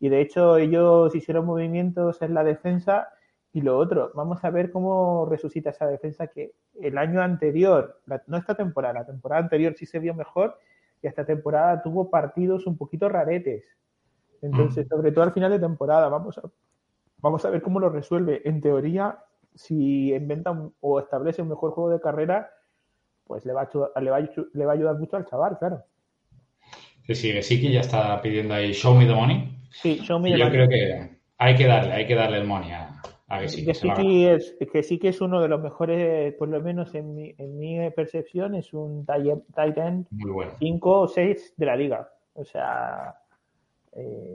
[0.00, 3.10] Y de hecho, ellos hicieron movimientos en la defensa
[3.52, 8.22] y lo otro, vamos a ver cómo resucita esa defensa que el año anterior, la,
[8.28, 10.58] no esta temporada, la temporada anterior sí se vio mejor
[11.02, 13.64] y esta temporada tuvo partidos un poquito raretes.
[14.42, 14.88] Entonces, mm.
[14.88, 16.42] sobre todo al final de temporada, vamos a,
[17.18, 18.42] vamos a ver cómo lo resuelve.
[18.44, 19.18] En teoría,
[19.54, 22.50] si inventan o establece un mejor juego de carrera,
[23.24, 24.20] pues le va a, le va a,
[24.52, 25.82] le va a ayudar mucho al chaval, claro.
[27.06, 29.56] Sí, sí, Siki ya está pidiendo ahí show me the money.
[29.70, 30.56] Sí, show me the yo money.
[30.56, 33.64] creo que hay que darle, hay que darle el money a, a que sí.
[33.64, 37.34] Que, es, que sí que es uno de los mejores, por lo menos en mi,
[37.38, 41.00] en mi percepción, es un tight end 5 bueno.
[41.00, 42.08] o 6 de la liga.
[42.34, 43.16] O sea,
[43.92, 44.34] eh,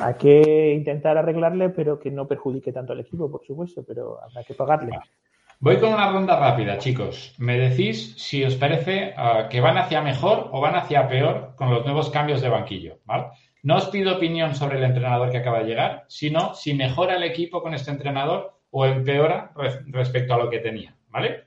[0.00, 4.42] hay que intentar arreglarle, pero que no perjudique tanto al equipo, por supuesto, pero habrá
[4.42, 4.90] que pagarle.
[4.90, 5.10] Vale.
[5.58, 7.34] Voy con una ronda rápida, chicos.
[7.38, 11.70] Me decís si os parece uh, que van hacia mejor o van hacia peor con
[11.70, 13.28] los nuevos cambios de banquillo, ¿vale?
[13.66, 17.24] No os pido opinión sobre el entrenador que acaba de llegar, sino si mejora el
[17.24, 19.50] equipo con este entrenador o empeora
[19.86, 21.46] respecto a lo que tenía, ¿vale?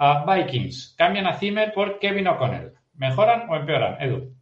[0.00, 2.72] Uh, Vikings, cambian a Zimmer por Kevin O'Connell.
[2.94, 4.34] ¿Mejoran o empeoran, Edu?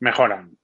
[0.00, 0.54] Mejoran.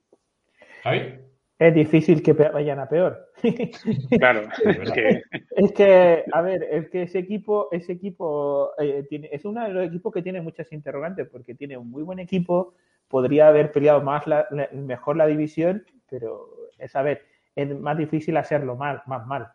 [0.82, 1.14] ¿Javi?
[1.58, 3.32] Es difícil que vayan a peor.
[4.18, 4.42] Claro,
[4.82, 5.22] es que...
[5.56, 9.72] es que, a ver, es que ese equipo, ese equipo eh, tiene, es uno de
[9.72, 12.74] los equipos que tiene muchas interrogantes porque tiene un muy buen equipo,
[13.10, 17.98] podría haber peleado más la, la, mejor la división, pero es a ver, es más
[17.98, 19.48] difícil hacerlo mal, más mal.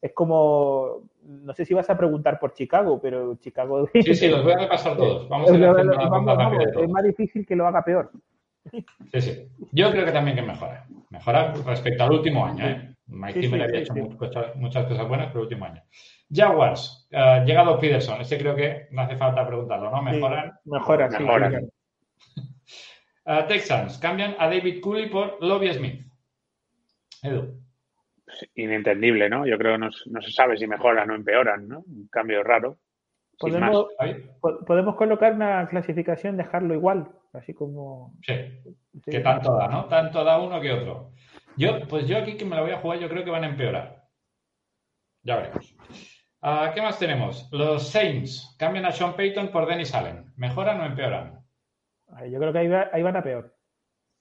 [0.00, 3.88] Es como, no sé si vas a preguntar por Chicago, pero Chicago.
[3.92, 5.28] Sí, sí, los voy a repasar todos.
[5.28, 8.10] Vamos a vamos, vamos, es más difícil que lo haga peor.
[9.12, 9.48] Sí, sí.
[9.72, 10.86] Yo creo que también que mejora.
[11.10, 12.66] Mejora respecto al último año.
[12.66, 12.94] ¿eh?
[13.06, 14.00] Mike Sí, sí, había sí, hecho sí.
[14.00, 15.82] muchas, muchas cosas buenas, pero el último año.
[16.30, 18.20] Jaguars, eh, llegado Peterson.
[18.20, 20.02] Este creo que no hace falta preguntarlo, ¿no?
[20.02, 20.52] Mejoran.
[20.64, 21.70] Mejora, sí, Mejoran.
[23.24, 26.04] Eh, Texans, cambian a David Cooley por Lobby Smith.
[27.22, 27.60] Edu.
[28.54, 29.46] Inentendible, ¿no?
[29.46, 31.80] Yo creo que no, se sabe si mejoran o empeoran, ¿no?
[31.80, 32.78] Un cambio raro.
[33.38, 33.86] Podemos,
[34.40, 38.14] po- podemos colocar una clasificación, dejarlo igual, así como.
[38.22, 38.34] Sí.
[39.04, 39.10] sí.
[39.10, 39.86] Que tanto da, ¿no?
[39.86, 41.12] Tanto da uno que otro.
[41.56, 43.48] Yo, pues yo aquí que me la voy a jugar, yo creo que van a
[43.48, 44.04] empeorar.
[45.22, 45.76] Ya veremos.
[46.40, 47.48] Ah, ¿Qué más tenemos?
[47.52, 50.32] Los Saints cambian a Sean Payton por Dennis Allen.
[50.36, 51.41] ¿Mejoran o empeoran?
[52.30, 53.54] Yo creo que ahí, va- ahí van a peor.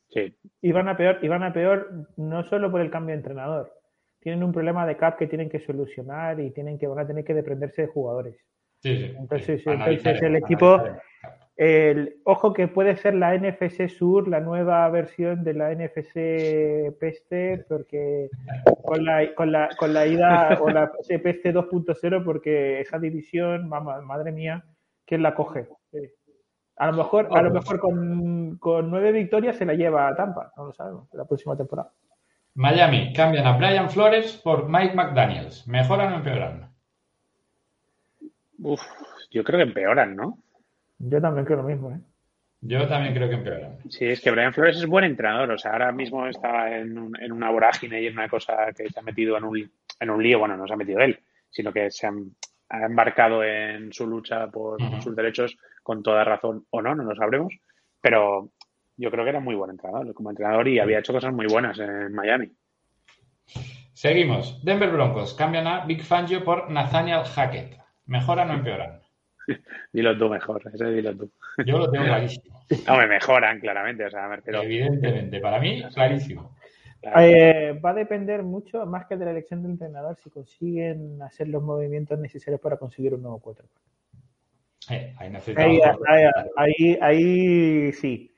[0.09, 0.35] Sí.
[0.61, 3.71] Y van a peor, y van a peor no solo por el cambio de entrenador.
[4.19, 7.23] Tienen un problema de cap que tienen que solucionar y tienen que van a tener
[7.23, 8.35] que desprenderse de jugadores.
[8.81, 9.15] Sí, sí.
[9.17, 9.69] Entonces, sí.
[9.69, 10.81] entonces el equipo-.
[11.57, 17.65] El, ojo que puede ser la NFC Sur, la nueva versión de la NFC Peste,
[17.69, 18.29] porque
[18.81, 24.01] con la, con la, con la ida o la Peste 2.0, porque esa división, mamá,
[24.01, 24.63] madre mía,
[25.05, 25.67] ¿quién la coge?
[26.81, 30.51] A lo mejor, a lo mejor con, con nueve victorias se la lleva a Tampa,
[30.57, 31.91] no lo sabemos, la próxima temporada.
[32.55, 35.67] Miami cambian a Brian Flores por Mike McDaniels.
[35.67, 36.71] ¿Mejoran o empeoran?
[38.63, 38.81] Uf,
[39.29, 40.39] yo creo que empeoran, ¿no?
[40.97, 41.99] Yo también creo lo mismo, ¿eh?
[42.61, 43.77] Yo también creo que empeoran.
[43.89, 45.51] Sí, es que Brian Flores es buen entrenador.
[45.51, 48.89] O sea, ahora mismo está en, un- en una vorágine y en una cosa que
[48.89, 50.39] se ha metido en un, en un lío.
[50.39, 52.35] Bueno, no se ha metido él, sino que se han-
[52.69, 57.15] ha embarcado en su lucha por sus derechos con toda razón o no, no lo
[57.15, 57.53] sabremos.
[58.01, 58.51] Pero
[58.97, 61.77] yo creo que era muy buen entrenador como entrenador y había hecho cosas muy buenas
[61.79, 62.51] en Miami.
[63.93, 64.63] Seguimos.
[64.63, 67.77] Denver Broncos cambian a Big Fangio por Nathaniel Hackett.
[68.05, 68.99] ¿Mejoran o empeoran?
[69.93, 71.31] Dilo tú mejor, ese dilo tú.
[71.65, 72.59] Yo lo tengo clarísimo.
[72.87, 75.41] No, me mejoran claramente, o sea, me refiero- Evidentemente.
[75.41, 76.55] Para mí, clarísimo.
[77.01, 77.19] claro.
[77.19, 81.49] Eh, va a depender mucho, más que de la elección del entrenador, si consiguen hacer
[81.49, 83.75] los movimientos necesarios para conseguir un nuevo quarterback.
[84.89, 85.31] Eh, ahí
[86.57, 88.33] Ahí, ahí, sí.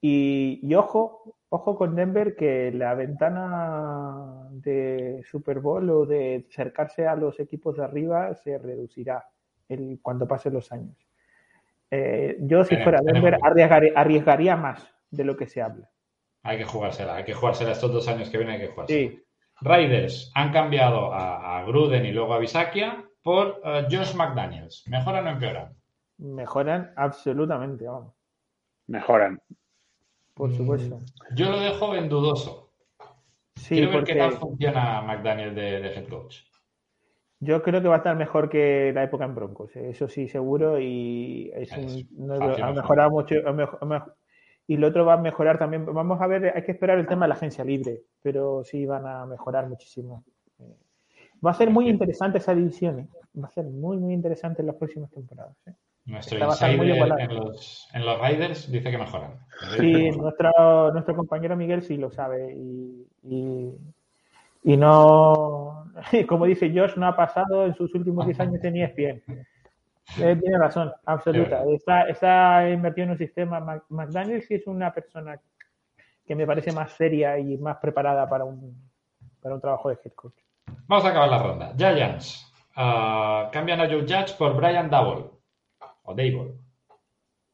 [0.00, 7.06] Y, y ojo, ojo con Denver que la ventana de Super Bowl o de acercarse
[7.06, 9.24] a los equipos de arriba se reducirá
[9.68, 10.96] el, cuando pasen los años.
[11.90, 13.38] Eh, yo, si Tenemos- fuera Denver,
[13.94, 15.88] arriesgaría más de lo que se habla.
[16.42, 17.16] Hay que jugársela.
[17.16, 18.56] Hay que jugársela estos dos años que vienen.
[18.60, 19.10] Hay que jugársela.
[19.10, 19.22] Sí,
[19.60, 24.84] Raiders han cambiado a, a Gruden y luego a Bisakia por eh, Josh McDaniels.
[24.88, 25.76] ¿Mejoran o empeoran?
[26.18, 28.14] mejoran absolutamente, vamos,
[28.88, 29.40] Mejoran.
[30.34, 31.00] por supuesto.
[31.34, 32.72] Yo lo dejo en dudoso.
[33.56, 36.42] Sí, Quiero ver porque qué tal funciona McDaniel de, de head coach.
[37.40, 40.28] yo creo que va a estar mejor que la época en Broncos, eh, eso sí,
[40.28, 43.34] seguro, y es Es un, no, fácil ha mejorado mucho.
[43.46, 43.50] ha
[43.96, 44.14] ha
[44.68, 45.86] y lo otro va a mejorar también.
[45.86, 49.06] Vamos a ver, hay que esperar el tema de la agencia libre, pero sí van
[49.06, 50.24] a mejorar muchísimo.
[51.46, 53.08] Va a ser muy interesante esa división, eh,
[53.40, 55.56] va a ser muy, muy interesante en las próximas temporadas.
[55.66, 55.72] eh.
[56.06, 56.38] Nuestro
[56.94, 59.38] insider en los, en los Raiders dice que mejoran.
[59.76, 63.72] Sí, nuestro, nuestro compañero Miguel sí lo sabe y, y,
[64.64, 65.92] y no,
[66.28, 69.22] como dice Josh, no ha pasado en sus últimos 10 años en ESPN.
[70.20, 71.62] Eh, tiene razón, absoluta.
[71.74, 73.60] Está, está invertido en un sistema.
[73.60, 75.38] Mac- McDaniel sí es una persona
[76.26, 78.74] que me parece más seria y más preparada para un,
[79.42, 80.34] para un trabajo de head coach.
[80.88, 81.74] Vamos a acabar la ronda.
[81.76, 85.30] Giants ah, cambian a Joe Judge por Brian Double.
[86.04, 86.54] O Dable.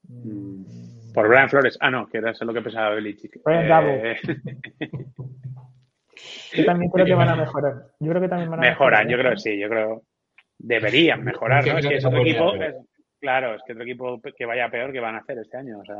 [0.08, 1.78] Mm, Por Brian Flores.
[1.80, 3.40] Ah, no, que era eso lo que pensaba Belichick.
[3.44, 4.16] Brian Eh,
[6.54, 7.86] Yo también creo que van a mejorar.
[7.98, 9.08] Yo creo que también van a mejoran, mejorar.
[9.08, 10.02] yo creo que sí, yo creo
[10.58, 11.78] deberían mejorar, ¿no?
[11.78, 12.76] Es que es otro equipo, es-
[13.18, 15.84] claro, es que otro equipo que vaya peor que van a hacer este año, o
[15.84, 15.96] sea,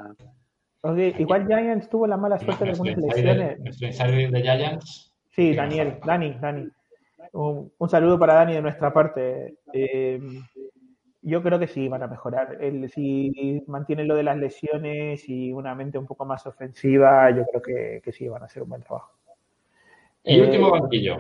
[1.19, 3.61] igual Giants tuvo la mala suerte de algunas lesiones.
[3.61, 5.13] nuestro insider de Giants.
[5.31, 5.99] Sí, Daniel.
[6.05, 6.69] Dani, Dani.
[7.33, 9.57] Un, un saludo para Dani de nuestra parte.
[9.73, 10.21] Eh,
[11.23, 12.59] Yo creo que sí van a mejorar.
[12.61, 17.45] El, si mantienen lo de las lesiones y una mente un poco más ofensiva, yo
[17.47, 19.13] creo que, que sí van a hacer un buen trabajo.
[20.25, 21.17] Y último banquillo.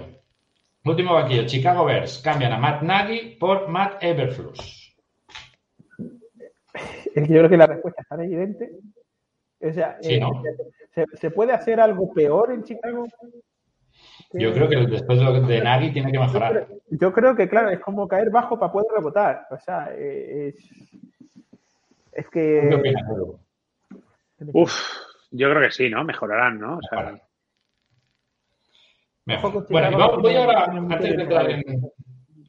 [0.85, 1.47] Último banquillo.
[1.47, 4.97] Chicago Bears cambian a Matt Nagy por Matt Eberflus.
[7.15, 8.71] Yo creo que la respuesta es tan evidente.
[9.61, 10.43] O sea, Sí, eh, ¿no?
[10.91, 13.07] ¿se, se puede hacer algo peor en Chicago?
[14.33, 16.67] Yo creo que después de, Nagy tiene que Yo mejorar.
[16.67, 19.47] creo, yo creo que, claro, es como caer bajo para poder rebotar.
[19.51, 20.71] O sea, eh, es,
[22.13, 22.75] es ¿Qué que...
[22.75, 23.39] opinas, Edu?
[24.55, 24.75] Uf,
[25.31, 26.03] yo creo que sí, ¿no?
[26.05, 26.79] Mejorarán, ¿no?
[26.79, 27.23] O sea, Mejorar.
[29.25, 29.67] Mejor.
[29.71, 30.67] Bueno, y vamos- voy ahora,
[30.99, 31.63] de, entrar en,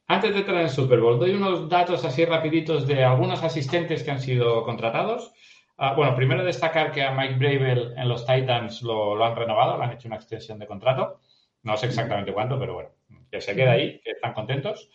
[0.08, 4.12] antes de entrar en Super Bowl, doy unos datos así rapiditos de algunos asistentes que
[4.12, 5.34] han sido contratados.
[5.78, 9.78] Ah, bueno, primero destacar que a Mike Bravel en los Titans lo, lo han renovado,
[9.78, 11.20] le han hecho una extensión de contrato.
[11.64, 12.90] No sé exactamente cuánto, pero bueno,
[13.32, 14.90] que se queda ahí, que están contentos.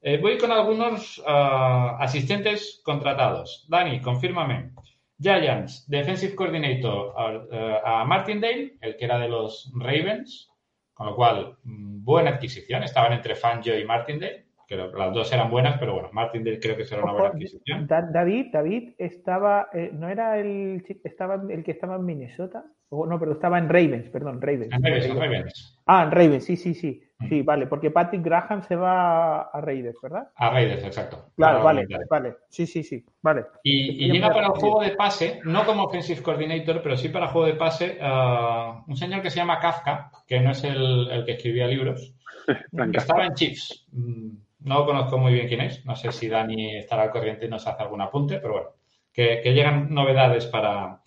[0.00, 3.66] Eh, voy con algunos ah, asistentes contratados.
[3.68, 4.70] Dani, confírmame.
[5.18, 10.50] Giants, Defensive Coordinator a, a Martindale, el que era de los Ravens,
[10.92, 12.82] con lo cual, mm, buena adquisición.
[12.82, 16.84] Estaban entre Fangio y Martindale, que las dos eran buenas, pero bueno, Martindale creo que
[16.84, 17.86] será una buena adquisición.
[17.86, 23.06] Da- David, David estaba, eh, no era el, estaba el que estaba en Minnesota, o
[23.06, 24.72] no, pero estaba en Ravens, perdón, Ravens.
[24.72, 25.73] En Ravens, en Ravens.
[25.86, 29.96] Ah, en Ravens, sí, sí, sí, sí, vale, porque Patrick Graham se va a Raiders,
[30.02, 30.28] ¿verdad?
[30.36, 31.26] A Raiders, exacto.
[31.36, 33.44] Claro, vale, vale, sí, sí, sí, vale.
[33.62, 37.28] Y, y llega para el juego de pase, no como offensive coordinator, pero sí para
[37.28, 41.24] juego de pase, ah, un señor que se llama Kafka, que no es el, el
[41.24, 42.14] que escribía libros,
[42.92, 43.86] que estaba en Chiefs.
[43.92, 47.50] Mm, No conozco muy bien quién es, no sé si Dani estará al corriente y
[47.50, 48.68] nos hace algún apunte, pero bueno,
[49.12, 51.02] que, que llegan novedades para,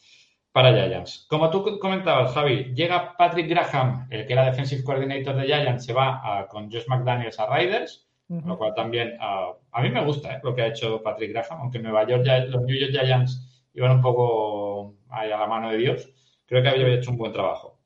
[0.58, 1.28] para Giants.
[1.30, 5.94] Como tú comentabas, Javi, llega Patrick Graham, el que era defensive coordinator de Giants, se
[5.94, 8.48] va a- con Josh McDaniels a Raiders, Ujú.
[8.48, 11.60] lo cual también ah, a mí me gusta eh, lo que ha hecho Patrick Graham,
[11.62, 15.70] aunque Nueva York, ya- los New York Giants iban un poco ahí a la mano
[15.70, 16.10] de Dios,
[16.48, 17.78] creo que había hecho un buen trabajo.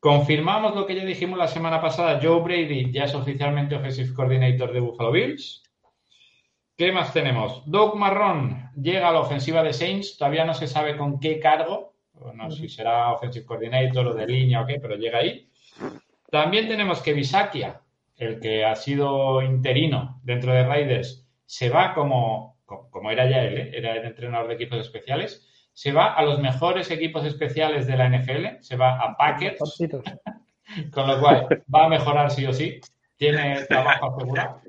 [0.00, 4.72] Confirmamos lo que ya dijimos la semana pasada, Joe Brady ya es oficialmente Offensive Coordinator
[4.72, 5.62] de Buffalo Bills.
[6.76, 7.62] ¿Qué más tenemos?
[7.66, 11.89] Doug Marrón llega a la ofensiva de Saints, todavía no se sabe con qué cargo,
[12.20, 15.48] o no sé si será Offensive Coordinator o de línea o qué, pero llega ahí.
[16.30, 17.80] También tenemos que Bisakia,
[18.16, 23.58] el que ha sido interino dentro de Raiders, se va como, como era ya él,
[23.58, 23.70] ¿eh?
[23.74, 28.08] era el entrenador de equipos especiales, se va a los mejores equipos especiales de la
[28.08, 29.58] NFL, se va a Packers,
[30.92, 32.80] con lo cual va a mejorar sí o sí,
[33.16, 34.60] tiene trabajo asegurado.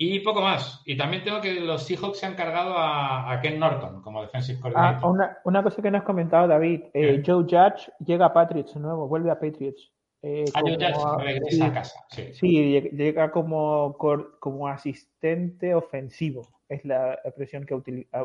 [0.00, 0.80] Y poco más.
[0.86, 4.58] Y también tengo que los Seahawks se han cargado a, a Ken Norton como defensive
[4.58, 5.10] Ah, coordinator.
[5.10, 7.20] una, una cosa que no has comentado, David, eh.
[7.26, 9.90] Joe Judge llega a Patriots de nuevo, vuelve a Patriots.
[10.22, 11.98] Eh, Ah, ya como- regresa a casa.
[12.10, 12.32] Sí.
[12.32, 17.74] Sí, lleg- llega como, como asistente ofensivo, es la expresión que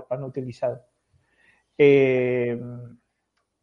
[0.10, 0.80] han utilizado.
[1.78, 2.62] Eh,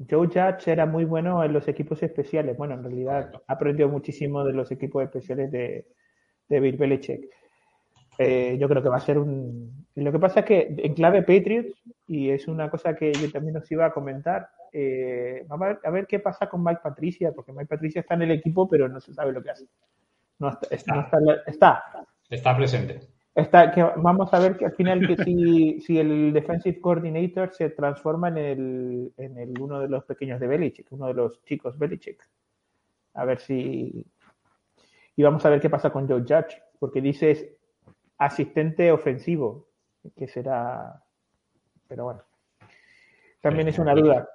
[0.09, 2.57] Joe Judge era muy bueno en los equipos especiales.
[2.57, 5.87] Bueno, en realidad aprendió muchísimo de los equipos especiales de,
[6.49, 7.29] de Bill Belichick.
[8.19, 9.87] Eh, yo creo que va a ser un...
[9.95, 11.75] Lo que pasa es que en clave Patriots,
[12.07, 15.81] y es una cosa que yo también os iba a comentar, eh, vamos a ver,
[15.85, 18.89] a ver qué pasa con Mike Patricia, porque Mike Patricia está en el equipo, pero
[18.89, 19.67] no se sabe lo que hace.
[20.39, 23.01] No está, está, no está, está, Está presente.
[23.35, 27.71] está, que vamos a ver que al final que si, si el defensive coordinator se
[27.71, 31.79] transforma en el, en el uno de los pequeños de Belichick, uno de los chicos
[31.79, 32.23] Belichick.
[33.15, 34.07] A ver si
[35.17, 37.47] y vamos a ver qué pasa con Joe Judge, porque dices
[38.21, 39.67] asistente ofensivo,
[40.17, 41.03] que será
[41.91, 42.23] pero bueno.
[43.41, 44.29] También es una duda.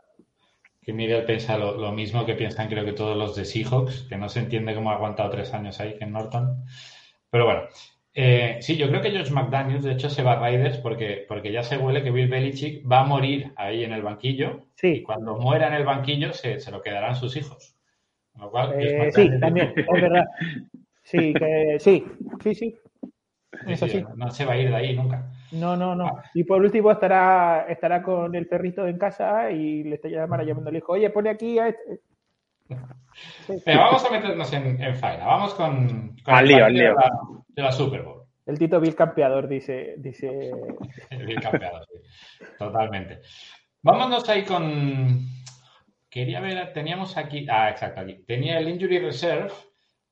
[0.82, 4.18] Que Miguel piensa lo, lo mismo que piensan creo que todos los de Seahawks, que
[4.18, 6.66] no se entiende cómo ha aguantado tres años ahí Ken Norton.
[7.30, 7.62] Pero bueno,
[8.14, 11.52] eh, sí, yo creo que George McDaniels de hecho se va a Raiders porque, porque
[11.52, 15.04] ya se huele que Bill Belichick va a morir ahí en el banquillo y Sí,
[15.04, 17.76] cuando muera en el banquillo se, se lo quedarán sus hijos.
[18.34, 20.26] Con lo cual, eh, sí, también, es verdad.
[21.04, 22.04] Sí, que, sí,
[22.44, 22.80] sí, sí.
[23.68, 25.32] Es sí, no se va a ir de ahí nunca.
[25.52, 26.22] No, no, no.
[26.34, 30.70] Y por último estará, estará con el perrito en casa y le está llamando, llamando
[30.70, 32.02] al hijo, oye, pone aquí a este.
[32.68, 32.76] Sí.
[33.66, 35.26] Venga, vamos a meternos en, en faena.
[35.26, 36.90] Vamos con, con Al el lío, al lío.
[36.90, 37.12] De, la,
[37.48, 38.24] de la Super Bowl.
[38.46, 40.52] El Tito Bill campeador dice, dice.
[41.26, 42.46] Bien campeado, sí.
[42.58, 43.22] Totalmente.
[43.82, 45.20] Vámonos ahí con.
[46.10, 47.46] Quería ver, teníamos aquí.
[47.50, 48.24] Ah, exacto, aquí.
[48.26, 49.52] Tenía el Injury Reserve.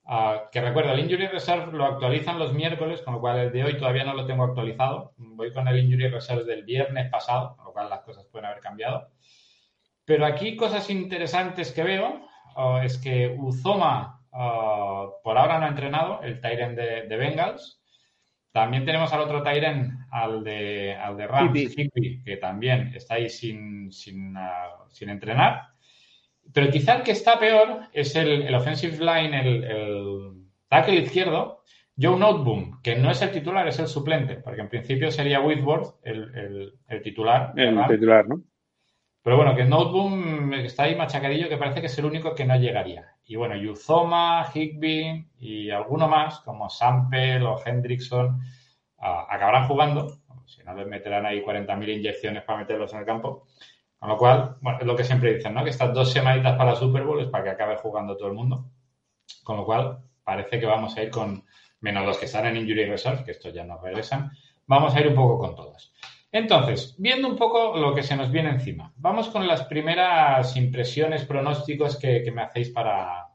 [0.05, 3.63] Ah, que recuerdo, el Injury Reserve lo actualizan los miércoles, con lo cual el de
[3.63, 5.13] hoy todavía no lo tengo actualizado.
[5.17, 8.61] Voy con el Injury Reserve del viernes pasado, con lo cual las cosas pueden haber
[8.61, 9.09] cambiado.
[10.05, 15.69] Pero aquí cosas interesantes que veo ah, es que Uzoma ah, por ahora no ha
[15.69, 17.83] entrenado, el Tyrant de, de Bengals.
[18.53, 21.75] También tenemos al otro Tyren, al de, al de Rams,
[22.23, 25.72] que también está ahí sin, sin, uh, sin, entrenar.
[26.51, 30.32] Pero quizá el que está peor es el, el offensive line, el, el
[30.67, 31.63] tackle izquierdo,
[31.99, 35.95] Joe Noteboom, que no es el titular, es el suplente, porque en principio sería Whitworth
[36.03, 37.53] el, el titular.
[37.56, 38.41] El titular, ¿no?
[39.23, 42.58] Pero bueno, que Noteboom está ahí machacadillo que parece que es el único que no
[42.58, 43.15] llegaría.
[43.25, 48.41] Y bueno, Yuzoma, Higby y alguno más, como Sample o Hendrickson,
[48.97, 50.17] acabarán jugando.
[50.45, 53.47] Si no les meterán ahí 40.000 inyecciones para meterlos en el campo.
[54.03, 55.63] Con lo cual, bueno, es lo que siempre dicen, ¿no?
[55.63, 58.65] Que estas dos semanitas para Super Bowl es para que acabe jugando todo el mundo.
[59.45, 61.45] Con lo cual, parece que vamos a ir con,
[61.79, 64.29] menos los que están en Injury Reserve, que estos ya nos regresan,
[64.65, 65.93] vamos a ir un poco con todos.
[66.33, 71.23] Entonces, viendo un poco lo que se nos viene encima, vamos con las primeras impresiones,
[71.23, 73.29] pronósticos que, me hacéis para,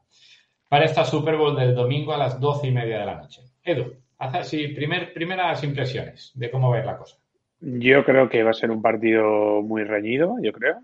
[0.67, 3.41] para esta Super Bowl del domingo a las doce y media de la noche.
[3.63, 7.17] Edu, haz así, primer, primeras impresiones de cómo va a ir la cosa.
[7.61, 10.81] Yo creo que va a ser un partido muy reñido, yo creo.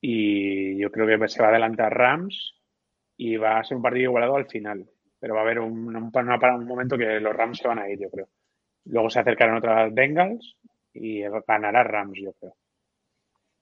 [0.00, 2.54] Y yo creo que se va a adelantar Rams
[3.16, 4.86] y va a ser un partido igualado al final.
[5.18, 7.98] Pero va a haber un, un, un momento que los Rams se van a ir,
[7.98, 8.28] yo creo.
[8.84, 10.56] Luego se acercarán otras Bengals
[10.92, 12.54] y ganará Rams, yo creo.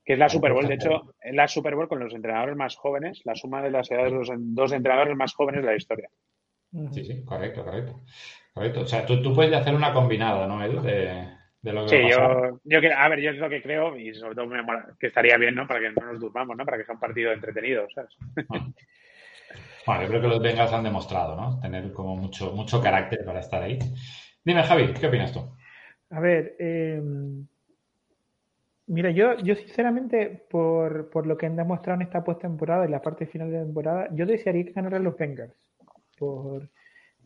[0.05, 2.77] Que es la Super Bowl, de hecho, es la Super Bowl con los entrenadores más
[2.77, 6.09] jóvenes, la suma de las edades de los dos entrenadores más jóvenes de la historia.
[6.92, 8.03] Sí, sí, correcto, correcto.
[8.53, 8.81] correcto.
[8.83, 10.81] O sea, tú, tú puedes hacer una combinada, ¿no, Edu?
[10.81, 11.36] De,
[11.66, 14.37] de lo que sí, yo, yo, a ver, yo es lo que creo y sobre
[14.37, 15.66] todo me mola, que estaría bien, ¿no?
[15.66, 16.64] Para que no nos durmamos, ¿no?
[16.64, 18.16] Para que sea un partido entretenido, ¿sabes?
[19.87, 21.61] Bueno, yo creo que los Bengals han demostrado, ¿no?
[21.61, 23.79] Tener como mucho, mucho carácter para estar ahí.
[24.44, 25.48] Dime, Javi, ¿qué opinas tú?
[26.11, 27.00] A ver, eh,
[28.88, 33.00] mira, yo, yo sinceramente, por, por, lo que han demostrado en esta postemporada, en la
[33.00, 35.55] parte final de la temporada, yo desearía que ganaran los Bengals.
[36.18, 36.68] Por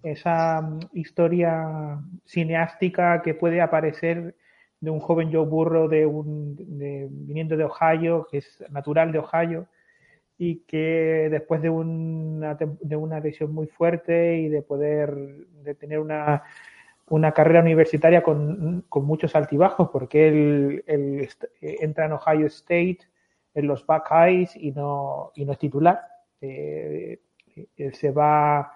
[0.02, 4.34] esa mm, historia cineástica que puede aparecer
[4.80, 9.18] de un joven Joe Burro de un, de, viniendo de Ohio, que es natural de
[9.18, 9.66] Ohio,
[10.38, 15.14] y que después de una, de una lesión muy fuerte y de poder
[15.62, 16.44] de tener una
[17.10, 21.28] una carrera universitaria con, muchos altibajos, porque él,
[21.60, 23.00] entra en Ohio State,
[23.52, 26.00] en los Buckeyes y no, y no es titular.
[26.40, 27.20] Eh,
[27.76, 28.72] él se va,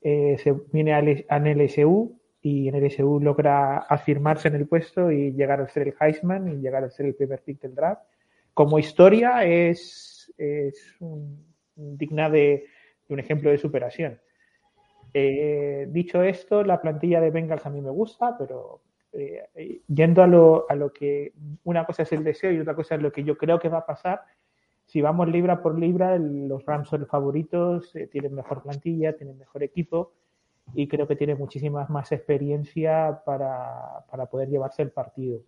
[0.00, 5.60] eh, se viene al, LSU y en LSU logra afirmarse en el puesto y llegar
[5.60, 8.02] a ser el Heisman y llegar a ser el primer pick del draft.
[8.54, 10.96] Como historia es, es
[11.74, 12.66] digna de
[13.08, 14.20] un ejemplo de superación.
[15.12, 18.82] Eh, dicho esto, la plantilla de Bengals a mí me gusta, pero
[19.12, 21.32] eh, yendo a lo, a lo, que
[21.64, 23.78] una cosa es el deseo y otra cosa es lo que yo creo que va
[23.78, 24.22] a pasar.
[24.86, 29.36] Si vamos libra por libra, los Rams son los favoritos, eh, tienen mejor plantilla, tienen
[29.36, 30.12] mejor equipo
[30.74, 35.40] y creo que tienen muchísima más experiencia para, para poder llevarse el partido.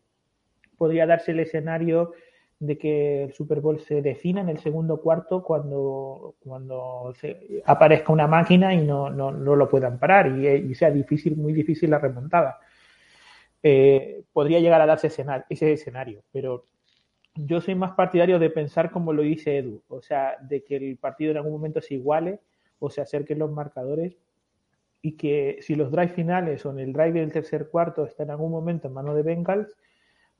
[0.76, 2.12] Podría darse el escenario
[2.60, 8.12] de que el Super Bowl se defina en el segundo cuarto cuando, cuando se aparezca
[8.12, 11.98] una máquina y no, no, no lo puedan parar y, sea difícil, muy difícil la
[11.98, 12.58] remontada.
[13.62, 16.64] Eh, podría llegar a darse ese escenario, pero
[17.34, 20.96] yo soy más partidario de pensar como lo dice Edu, o sea, de que el
[20.96, 22.40] partido en algún momento se iguale
[22.78, 24.16] o se acerquen los marcadores
[25.02, 28.30] y que si los drives finales o en el drive del tercer cuarto está en
[28.30, 29.76] algún momento en mano de Bengals,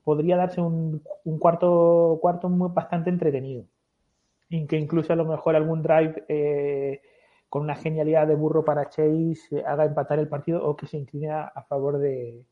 [0.03, 1.01] podría darse un,
[1.39, 3.65] cuarto, cuarto muy, bastante entretenido.
[4.49, 7.01] Y que incluso a lo mejor algún drive eh,
[7.47, 10.97] con una genialidad de burro para Chase eh, haga empatar el partido o que se
[10.97, 12.43] incline a, favor de,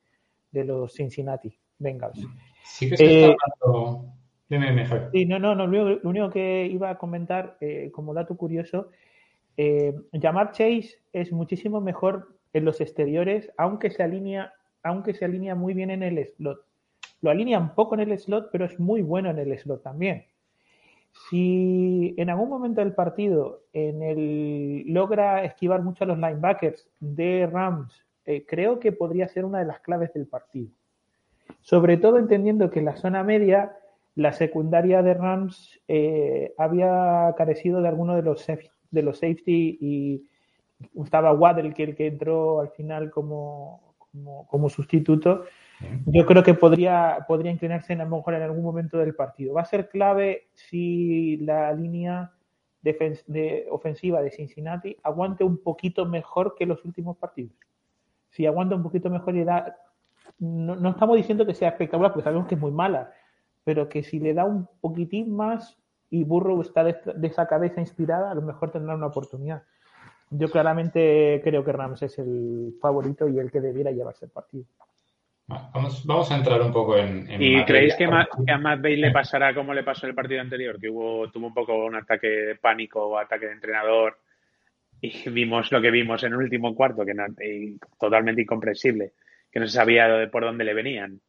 [0.52, 2.26] los Cincinnati Bengals.
[2.63, 4.16] Sí que se está hablando...
[5.12, 8.89] Sí, no, no, no, lo, único que iba a comentar eh, como dato curioso,
[10.12, 15.73] llamar Chase es muchísimo mejor en los exteriores, aunque se alinea, aunque se alinea muy
[15.73, 16.63] bien en el slot.
[17.21, 20.25] Lo alinea un poco en el slot, pero es muy bueno en el slot también.
[21.29, 27.49] Si en algún momento del partido en el, logra esquivar mucho a los linebackers de
[27.51, 30.69] Rams, eh, creo que podría ser una de las claves del partido.
[31.62, 33.75] Sobre todo entendiendo que la zona media
[34.17, 40.30] la secundaria de Rams eh, había carecido de alguno de los, de los safety y
[41.01, 45.43] estaba Waddell, que el que entró al final como, como, como sustituto
[46.05, 49.53] yo creo que podría, podría inclinarse en, a lo mejor en algún momento del partido.
[49.53, 52.32] Va a ser clave si la línea
[52.82, 57.53] de ofensiva de Cincinnati aguante un poquito mejor que los últimos partidos.
[58.30, 59.78] Si aguanta un poquito mejor y da.
[60.39, 63.11] No, no estamos diciendo que sea espectacular, porque sabemos que es muy mala,
[63.68, 65.78] pero que si le da un poquitín más
[66.09, 69.63] y Burrow está de, esa cabeza inspirada, a lo mejor tendrá una oportunidad.
[70.30, 74.63] Yo claramente creo que Rams es el favorito y el que debiera llevarse el partido.
[75.47, 77.30] Vamos, vamos a entrar un poco en.
[77.30, 77.65] en ¿Y materia.
[77.65, 80.39] creéis que, Ma- que a Matt Bay le pasará como le pasó en el partido
[80.39, 80.80] anterior?
[80.80, 84.18] Que hubo, tuvo un poco un ataque de pánico o ataque de entrenador
[85.01, 89.11] y vimos lo que vimos en el último cuarto, que no- y totalmente incomprensible,
[89.51, 91.20] que no se sabía de por dónde le venían.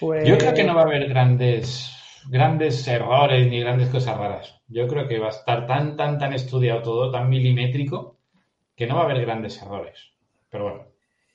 [0.00, 1.90] Pues, Yo creo que no va a haber grandes,
[2.30, 4.60] grandes errores ni grandes cosas raras.
[4.68, 8.16] Yo creo que va a estar tan, tan, tan estudiado todo, tan milimétrico,
[8.76, 9.98] que no va a haber grandes errores.
[10.50, 10.84] Pero bueno,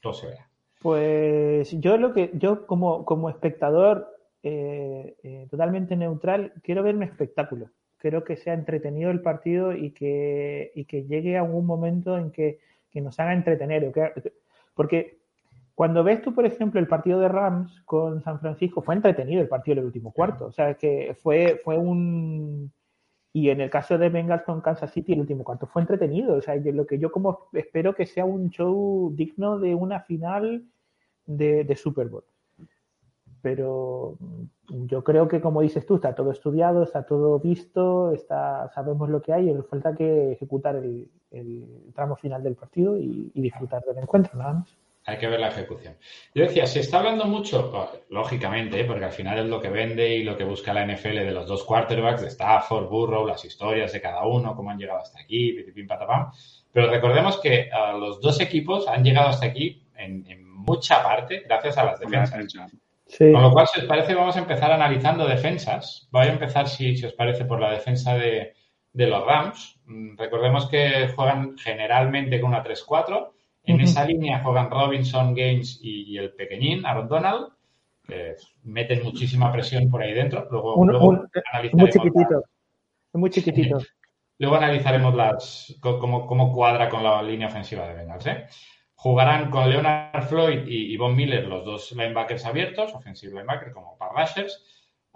[0.01, 0.49] todo se verá.
[0.81, 4.07] Pues yo lo que yo como, como espectador
[4.43, 7.69] eh, eh, totalmente neutral quiero ver un espectáculo.
[7.97, 12.31] Quiero que sea entretenido el partido y que, y que llegue a un momento en
[12.31, 12.59] que,
[12.91, 13.91] que nos haga entretener.
[13.91, 14.31] que-
[14.75, 15.17] porque
[15.75, 19.49] cuando ves tú, por ejemplo, el partido de Rams con San Francisco, fue entretenido el
[19.49, 20.45] partido del último cuarto.
[20.47, 22.71] O sea, que fue, fue un...
[23.33, 26.35] Y en el caso de Bengals con Kansas City, el último cuarto fue entretenido.
[26.35, 29.99] O sea, yo- lo que yo como espero que sea un show digno de una
[29.99, 30.63] final
[31.25, 32.23] de, de Super Bowl.
[33.41, 34.17] Pero
[34.69, 39.21] yo creo que, como dices tú, está todo estudiado, está todo visto, está, sabemos lo
[39.21, 43.83] que hay, y falta que ejecutar el, el tramo final del partido y, y disfrutar
[43.83, 44.75] del encuentro, nada más.
[45.07, 45.95] Hay que ver la ejecución.
[46.33, 48.85] Yo decía, se está hablando mucho, lógicamente, ¿eh?
[48.85, 51.47] porque al final es lo que vende y lo que busca la NFL de los
[51.47, 55.53] dos quarterbacks, de Stafford, Burrow, las historias de cada uno, cómo han llegado hasta aquí,
[55.53, 56.31] pitipim, patapam.
[56.71, 61.43] Pero recordemos que uh, los dos equipos han llegado hasta aquí en, en, mucha parte
[61.47, 62.71] gracias a las defensas.
[63.05, 63.31] Sí.
[63.31, 66.07] Con lo cual, si os parece, vamos a empezar analizando defensas.
[66.11, 68.55] Voy a empezar, si, si os parece, por la defensa de,
[68.91, 69.79] de los Rams.
[69.85, 73.34] Mm, Recordemos que juegan generalmente con una 3-4.
[73.65, 73.83] En uh -huh.
[73.83, 77.47] esa línea juegan Robinson, Gaines y, y, el pequeñín, Aaron Donald,
[78.03, 80.47] que meten muchísima presión por ahí dentro.
[80.51, 81.29] Luego, un, luego un,
[81.73, 82.43] muy chiquitito.
[83.13, 83.79] Muy chiquitito.
[84.37, 88.27] luego analizaremos las, cómo, cómo, cuadra con la línea ofensiva de Bengals.
[88.27, 88.45] ¿eh?
[88.95, 93.97] Jugarán con Leonard Floyd y, y Von Miller, los dos linebackers abiertos, offensive linebacker como
[93.97, 94.63] para rushers.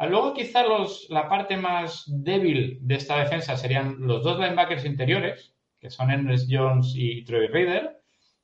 [0.08, 5.54] Luego, quizá los, la parte más débil de esta defensa serían los dos linebackers interiores,
[5.80, 7.99] que son Ernest Jones y Troy Reader.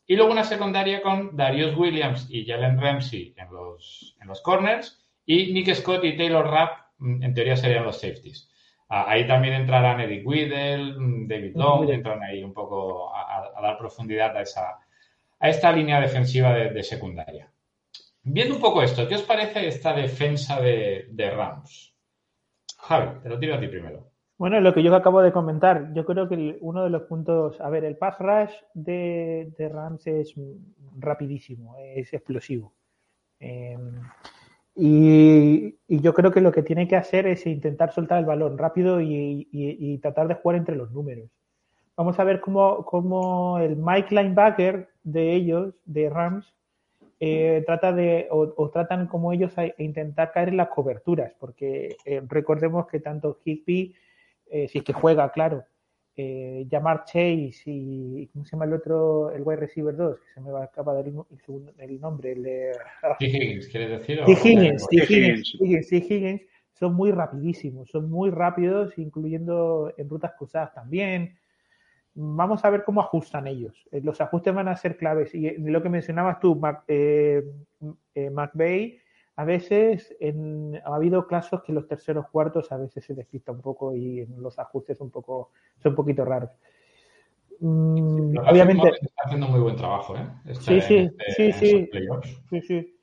[0.07, 5.03] Y luego una secundaria con Darius Williams y Jalen Ramsey en los, en los corners.
[5.25, 8.49] Y Nick Scott y Taylor Rapp, en teoría, serían los safeties.
[8.87, 10.93] Ahí también entrarán Eric Weddle,
[11.27, 14.79] David Long, entran ahí un poco a, a dar profundidad a, esa,
[15.39, 17.51] a esta línea defensiva de, de, secundaria.
[18.21, 21.95] Viendo un poco esto, ¿qué os parece esta defensa de, de Rams?
[22.77, 24.11] Javi, te lo tiro a ti primero.
[24.37, 27.69] Bueno, lo que yo acabo de comentar, yo creo que uno de los puntos, a
[27.69, 30.33] ver, el pass rush de, Rams es
[30.97, 32.73] rapidísimo, es explosivo.
[33.39, 33.77] Eh,
[34.75, 38.99] y, yo creo que lo que tiene que hacer es intentar soltar el balón rápido
[38.99, 41.29] y, tratar de jugar entre los números.
[41.95, 46.53] Vamos a ver cómo, el Mike Linebacker de ellos, de Rams,
[47.21, 51.95] eh, trata de, o, tratan como ellos a, a, intentar caer en las coberturas, porque
[52.03, 53.95] eh, recordemos que tanto Higby
[54.47, 55.63] eh, si es que juega, claro.
[56.17, 59.31] Eh, Jamar Chase y ¿cómo se llama el otro?
[59.31, 62.31] El wide receiver 2, que se me va a escapar el, el, el nombre.
[62.31, 62.71] El de...
[63.19, 63.25] T.
[63.25, 64.21] Higgins, ¿quieres decir?
[64.25, 64.87] Higgins.
[64.91, 65.97] Higgins, Higgins, T.
[65.97, 66.41] Higgins,
[66.71, 71.37] son muy rapidísimos, son muy rápidos, incluyendo en rutas cruzadas también.
[72.13, 73.75] Vamos a ver cómo ajustan ellos.
[73.91, 75.35] Eh, Los ajustes van a ser claves.
[75.35, 77.43] Y lo que mencionabas tú, Mac, eh,
[78.31, 78.99] McVeigh,
[79.37, 83.61] a veces en, ha habido casos que los terceros cuartos a veces se despista un
[83.61, 86.51] poco y los ajustes un poco son un poquito raros.
[87.59, 90.27] Mm, obviamente está haciendo muy buen trabajo, ¿eh?
[90.45, 91.89] Este, sí, sí, este, sí, sí,
[92.49, 92.94] sí, sí.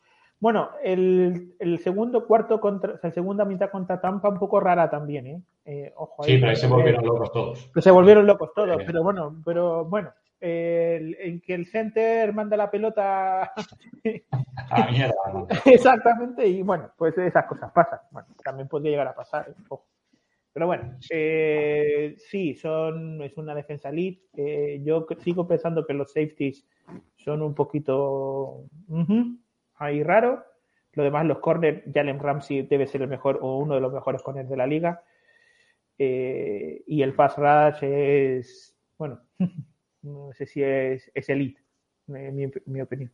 [0.43, 4.59] Bueno, el, el, segundo cuarto contra, o sea, la segunda mitad contra Tampa un poco
[4.59, 5.43] rara también, ¿eh?
[5.64, 7.70] eh ojo ahí, sí, pero ahí se volvieron locos todos.
[7.76, 12.72] Se volvieron locos todos, pero bueno, pero bueno, eh, en que el center manda la
[12.72, 15.14] pelota a mierda.
[15.64, 18.01] Exactamente, y bueno, pues esas cosas pasan.
[18.11, 19.49] Bueno, también podría llegar a pasar.
[19.49, 19.55] ¿eh?
[19.68, 19.86] Ojo.
[20.53, 24.26] Pero bueno, eh, sí, son, es una defensa elite.
[24.36, 26.66] Eh, yo sigo pensando que los safeties
[27.14, 29.38] son un poquito uh -huh,
[29.83, 30.45] ahí raro.
[30.95, 34.22] Lo demás, los corners, Jalen Ramsey debe ser el mejor o uno de los mejores
[34.22, 35.03] corners de la liga.
[35.99, 39.20] Eh, y el pass rush es, bueno,
[40.03, 41.61] no sé si es, es elite,
[42.09, 43.11] en mi, mi opinión.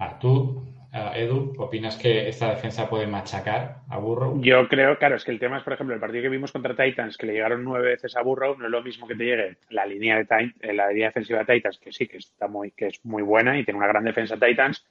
[0.00, 4.40] Ah, ¿Tú, uh, Edu, opinas que esta defensa puede machacar a Burrow?
[4.40, 6.76] Yo creo, claro, es que el tema es, por ejemplo, el partido que vimos contra
[6.76, 9.58] Titans, que le llegaron nueve veces a Burrow, no es lo mismo que te llegue
[9.70, 12.86] la línea de time, la línea defensiva de Titans, que sí, que está muy, que
[12.86, 14.86] es muy buena y tiene una gran defensa Titans,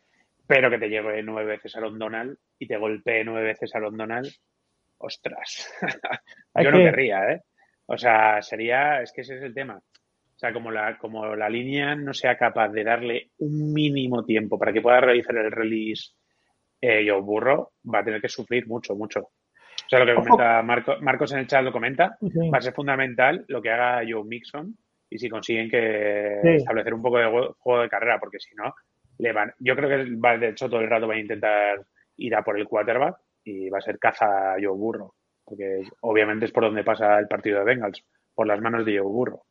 [0.48, 4.32] pero que te llegue nueve veces a Donald y te golpee nueve veces a Donald,
[4.98, 5.70] ostras.
[6.56, 7.42] Yo no querría, ¿eh?
[7.86, 9.78] O sea, sería, es que ese es el tema.
[9.78, 14.58] O sea, como la, como la línea no sea capaz de darle un mínimo tiempo
[14.60, 16.14] para que pueda realizar el release
[16.80, 19.22] eh, yo burro, va a tener que sufrir mucho, mucho.
[19.22, 23.46] O sea, lo que comenta Marcos en el chat lo comenta, va a ser fundamental
[23.48, 24.76] lo que haga Joe Mixon
[25.10, 28.76] y si consiguen que establecer un poco de juego de carrera, porque si no,
[29.20, 31.86] le van, yo creo que va, de hecho todo el rato va a intentar
[32.18, 36.52] ir a por el quarterback y va a ser caza Joe Burro, porque obviamente es
[36.52, 38.04] por donde pasa el partido de Bengals,
[38.34, 39.44] por las manos de Joe Burro.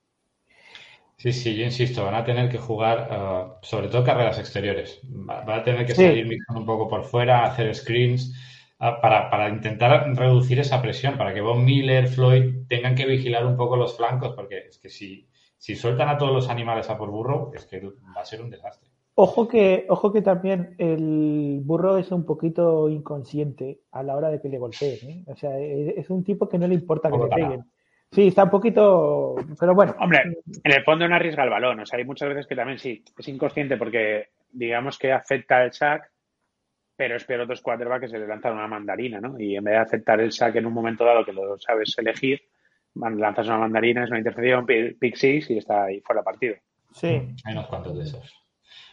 [1.18, 5.00] Sí, sí, yo insisto, van a tener que jugar uh, sobre todo carreras exteriores.
[5.02, 8.34] Van a tener que salir un poco por fuera, hacer screens
[8.80, 13.46] uh, para, para, intentar reducir esa presión, para que Von Miller, Floyd tengan que vigilar
[13.46, 16.98] un poco los flancos, porque es que si, si sueltan a todos los animales a
[16.98, 18.90] por burro, es que va a ser un desastre.
[19.18, 24.42] Ojo que, ojo que también el burro es un poquito inconsciente a la hora de
[24.42, 25.10] que le golpeen.
[25.10, 25.24] ¿eh?
[25.26, 27.64] O sea, es un tipo que no le importa que le peguen.
[28.12, 29.34] Sí, está un poquito.
[29.58, 29.94] Pero bueno.
[30.00, 30.20] Hombre,
[30.62, 31.80] en el fondo no arriesga el balón.
[31.80, 35.72] O sea, hay muchas veces que también sí, es inconsciente porque digamos que afecta el
[35.72, 36.12] sack,
[36.94, 39.40] pero es peor otros quarterbacks que se le lanzan una mandarina, ¿no?
[39.40, 42.42] Y en vez de aceptar el sack en un momento dado que lo sabes elegir,
[42.94, 46.56] lanzas una mandarina, es una intercepción, pick six y está ahí fuera partido.
[46.92, 47.06] Sí.
[47.44, 48.45] Hay unos cuantos de esos.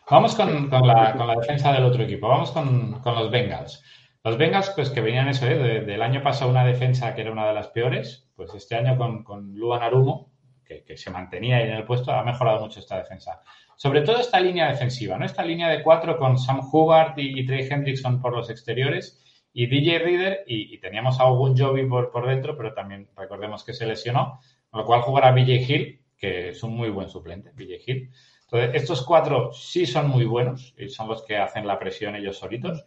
[0.09, 2.27] Vamos con, la, con la, defensa del otro equipo.
[2.27, 3.83] Vamos con, con los Bengals.
[4.23, 5.81] Los Bengals, pues que venían eso, ¿eh?
[5.81, 9.23] del año pasado una defensa que era una de las peores, pues este año con,
[9.23, 10.31] con Luan Arumo,
[10.65, 13.41] que, se mantenía ahí en el puesto, ha mejorado mucho esta defensa.
[13.75, 15.25] Sobre todo esta línea defensiva, ¿no?
[15.25, 19.99] Esta línea de cuatro con Sam Hubbard y, Trey Hendrickson por los exteriores y DJ
[19.99, 24.39] Reader y, teníamos a Ogun Jovi por, por dentro, pero también recordemos que se lesionó,
[24.69, 28.09] con lo cual jugará BJ Hill, que es un muy buen suplente, BJ Hill.
[28.43, 32.37] Entonces, estos cuatro sí son muy buenos y son los que hacen la presión ellos
[32.37, 32.85] solitos.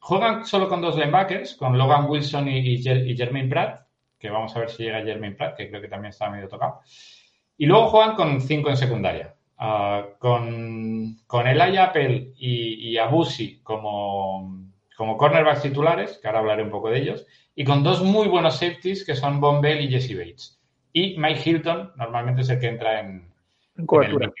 [0.00, 3.86] Juegan solo con dos linebackers, con Logan Wilson y, y, Jermaine Pratt,
[4.18, 6.80] que vamos a ver si llega Jermaine Pratt, que creo que también está medio tocado.
[7.56, 9.34] Y luego juegan con cinco en secundaria.
[9.60, 16.62] Ah, con, con Eli Apple y, y Abusi como, como cornerbacks titulares, que ahora hablaré
[16.62, 17.26] un poco de ellos,
[17.56, 20.62] y con dos muy buenos safeties que son Von Bell y Jesse Bates.
[20.92, 23.32] Y Mike Hilton normalmente es el que entra en,
[23.76, 24.32] en cobertura.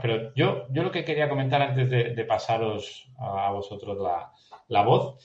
[0.00, 4.32] Pero yo, yo lo que quería comentar antes de, pasaros a, vosotros la,
[4.68, 5.22] la, voz,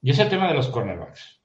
[0.00, 1.40] y es el tema de los cornerbacks.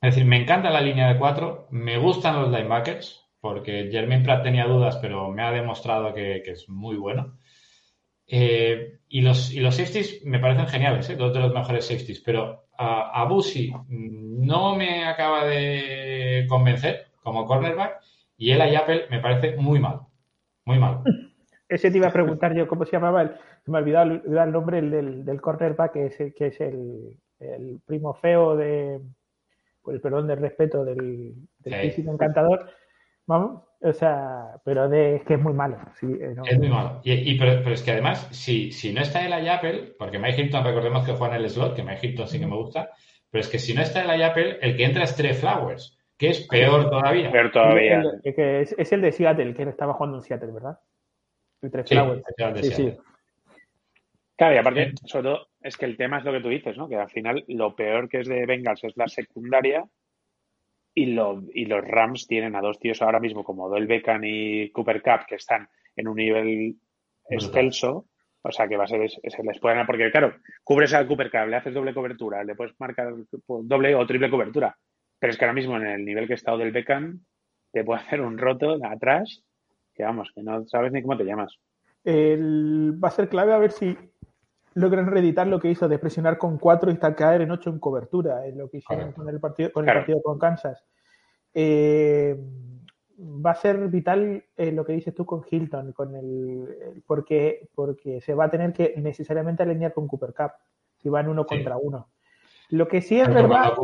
[0.00, 4.42] Es decir, me encanta la línea de cuatro, me gustan los linebackers, porque Jermaine Pratt
[4.42, 7.38] tenía dudas, pero me ha demostrado que, es muy bueno.
[8.26, 11.16] Eh, y, los, y los safeties me parecen geniales, ¿eh?
[11.16, 18.00] dos de los mejores safeties, pero a, Busi no me acaba de convencer como cornerback
[18.36, 20.00] y él a Apple me parece muy mal,
[20.64, 21.02] muy mal.
[21.68, 23.22] Ese te iba a preguntar yo, ¿cómo se llamaba?
[23.22, 23.32] El,
[23.66, 27.80] me ha olvidado, el nombre del, del cornerback, que es el, que es el, el
[27.84, 29.00] primo feo de,
[29.82, 32.68] por el perdón del respeto del, del físico encantador.
[33.26, 35.78] Vamos, o sea, pero de, es que es muy malo.
[36.02, 37.00] Eh, es muy malo.
[37.04, 41.04] Y, pero, es que además, si, si no está el Apple, porque Mike Hilton, recordemos
[41.04, 42.90] que juega en el slot, que Mike Hilton sí que me gusta,
[43.30, 46.30] pero es que si no está el Apple, el que entra es Trey Flowers, que
[46.30, 47.30] es peor todavía.
[47.30, 48.02] Peor todavía.
[48.22, 50.78] es, es, el de Seattle, que estaba jugando en Seattle, ¿verdad?
[54.36, 56.88] Claro, y aparte, sobre todo, es que el tema es lo que tú dices, ¿no?
[56.88, 59.84] Que al final lo peor que es de Bengals es la secundaria
[60.94, 64.70] y, lo, y los Rams tienen a dos tíos ahora mismo como Doyle Beckham y
[64.70, 66.76] Cooper Cup que están en un nivel
[67.30, 68.06] excelso.
[68.42, 71.48] O sea, que va a ser, se les pueden, porque claro, cubres al Cooper Cup,
[71.48, 73.12] le haces doble cobertura, le puedes marcar
[73.42, 74.76] doble o triple cobertura.
[75.18, 77.24] Pero es que ahora mismo en el nivel que está Odell Beckham,
[77.72, 79.42] te puede hacer un roto atrás
[79.96, 81.58] que vamos, que no sabes ni cómo te llamas.
[82.06, 83.96] va a ser clave a ver si
[84.74, 87.78] logran reeditar lo que hizo de presionar con cuatro y estar caer en ocho en
[87.78, 90.84] cobertura, es lo que hicieron con el partido con el partido con Kansas.
[91.54, 92.36] Eh,
[93.18, 98.20] va a ser vital eh, lo que dices tú con Hilton, con el porque porque
[98.20, 100.52] se va a tener que necesariamente alinear con Cooper Cup
[100.98, 102.10] si van uno contra uno.
[102.70, 103.74] Lo que sí es verdad.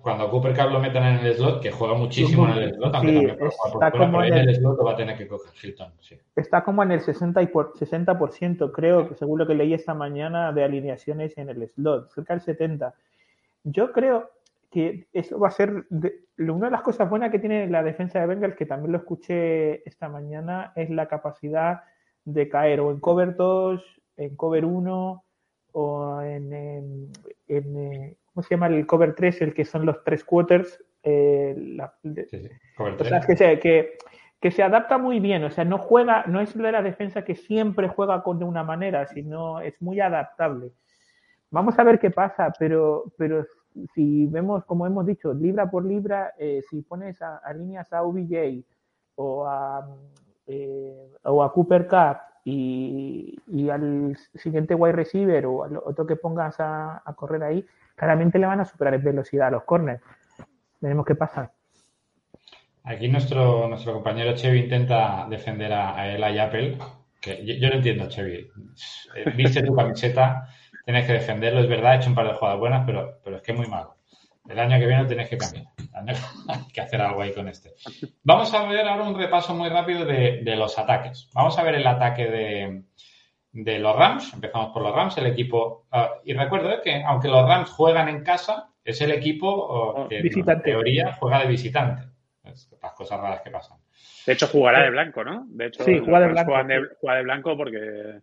[0.00, 3.12] Cuando Cooper, Cup, lo metan en el slot, que juega muchísimo en el slot, aunque
[3.12, 5.92] también está como en el, slot lo va a tener que coger Hilton.
[6.34, 9.94] Está como en el 60%, y por, 60%, creo, que según lo que leí esta
[9.94, 12.92] mañana, de alineaciones en el slot, cerca del 70%.
[13.62, 14.30] Yo creo
[14.72, 15.86] que eso va a ser.
[16.38, 19.88] una de las cosas buenas que tiene la defensa de Bengals, que también lo escuché
[19.88, 21.82] esta mañana, es la capacidad
[22.24, 23.80] de caer o en cover 2,
[24.16, 25.22] en cover 1
[25.78, 27.12] o en, en,
[27.48, 29.42] eh, ¿cómo se llama el cover 3?
[29.42, 30.82] El que son los tres quarters.
[31.02, 31.76] Eh,
[32.78, 33.98] o sea, que se, que,
[34.40, 37.34] que se adapta muy bien, o sea, no juega, no es de la defensa que
[37.34, 40.72] siempre juega con de una manera, sino es muy adaptable.
[41.50, 43.44] Vamos a ver qué pasa, pero, pero
[43.94, 48.64] si vemos, como hemos dicho, libra por libra, eh, si pones a, líneas a OBJ
[49.16, 49.86] o a,
[50.46, 52.16] eh, o a Cooper Cup
[52.48, 58.46] y, al siguiente wide receiver o al otro que pongas a, correr ahí, claramente le
[58.46, 60.00] van a superar en velocidad a los corners.
[60.80, 61.52] Veremos qué pasa.
[62.84, 66.78] Aquí nuestro, nuestro compañero Chevy intenta defender a, a y Apple,
[67.20, 68.48] que yo, yo, no entiendo, Chevy.
[69.36, 70.48] Viste tu camiseta
[70.86, 73.42] tienes que defenderlo, es verdad, he hecho un par de jugadas buenas, pero, pero es
[73.42, 73.95] que es muy malo.
[74.48, 75.66] El año que viene tienes que cambiar.
[76.48, 77.74] Hay que hacer algo ahí con este.
[78.22, 81.30] Vamos a ver ahora un repaso muy rápido de, los ataques.
[81.34, 82.82] Vamos a ver el ataque
[83.52, 84.34] de, los Rams.
[84.34, 85.86] Empezamos por los Rams, el equipo.
[85.90, 90.08] Ah, y recuerdo eh, que aunque los Rams juegan en casa, es el equipo oh,
[90.08, 92.02] que en teoría juega de visitante.
[92.44, 93.78] las cosas raras que pasan.
[94.26, 95.46] De hecho, jugará de blanco, ¿no?
[95.48, 96.52] De hecho, sí, juega de blanco.
[97.00, 98.20] juega de blanco porque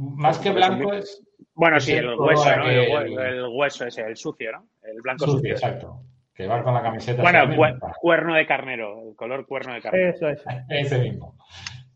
[0.00, 1.22] más que blanco es.
[1.54, 2.68] Bueno, sí, el hueso, ¿no?
[2.68, 4.66] El, hueso ese, el sucio, ¿no?
[4.82, 5.50] El blanco sucio.
[5.50, 6.00] Exacto.
[6.34, 7.22] Que va con la camiseta.
[7.22, 7.54] Bueno,
[8.00, 10.10] cuerno de carnero, el color cuerno de carnero.
[10.10, 10.42] Eso es.
[10.70, 11.36] Ese mismo.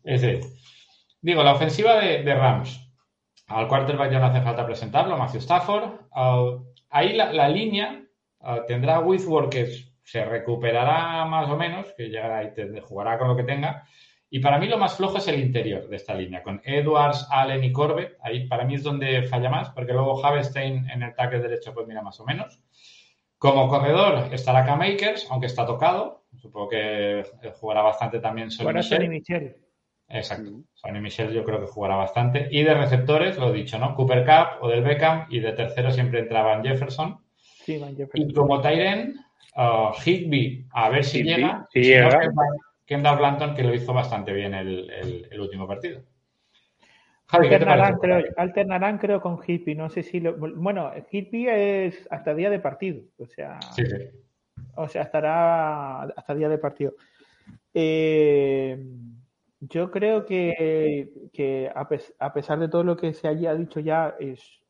[0.03, 0.41] Ese.
[1.19, 2.81] Digo, la ofensiva de, Rams.
[3.47, 5.99] Al quarterback ya no hace falta presentarlo, Matthew Stafford.
[6.89, 8.03] ahí la, línea
[8.39, 9.67] uh, tendrá Withworth que
[10.03, 13.87] se recuperará más o menos, que llegará y te, jugará con lo que tenga.
[14.35, 17.63] Y para mí lo más flojo es el interior de esta línea, con Edwards, Allen
[17.63, 18.17] y Corbett.
[18.19, 21.87] Ahí para mí es donde falla más, porque luego Havestein en el tackle derecho pues
[21.87, 22.59] mira más o menos.
[23.37, 26.25] Como corredor estará K-Makers, aunque está tocado.
[26.35, 27.23] Supongo que
[27.61, 29.09] jugará bastante también Sonny Michel.
[29.09, 29.55] Michel.
[30.09, 30.51] Exacto.
[30.73, 32.49] Sonny Michel yo creo que jugará bastante.
[32.51, 33.95] Y de receptores, lo he dicho, ¿no?
[33.95, 35.27] Cooper Cup o del Beckham.
[35.29, 37.23] Y de tercero siempre entraba Jefferson.
[37.37, 38.29] Sí, Van Jefferson.
[38.29, 39.15] Y como Tyren,
[39.55, 41.65] uh, Higby, a ver si llega.
[41.71, 42.19] Si llega.
[42.85, 46.01] Kendall Blanton, que lo hizo bastante bien el, último partido.
[47.27, 49.75] alternarán, creo, con Hippie.
[49.75, 50.35] No sé si lo.
[50.37, 53.01] Bueno, Hippie es hasta día de partido.
[53.17, 53.59] O sea.
[54.75, 56.93] O sea, estará hasta día de partido.
[57.73, 58.77] Eh,
[59.59, 64.61] yo creo que, a, pesar de todo lo que se haya dicho ya, es,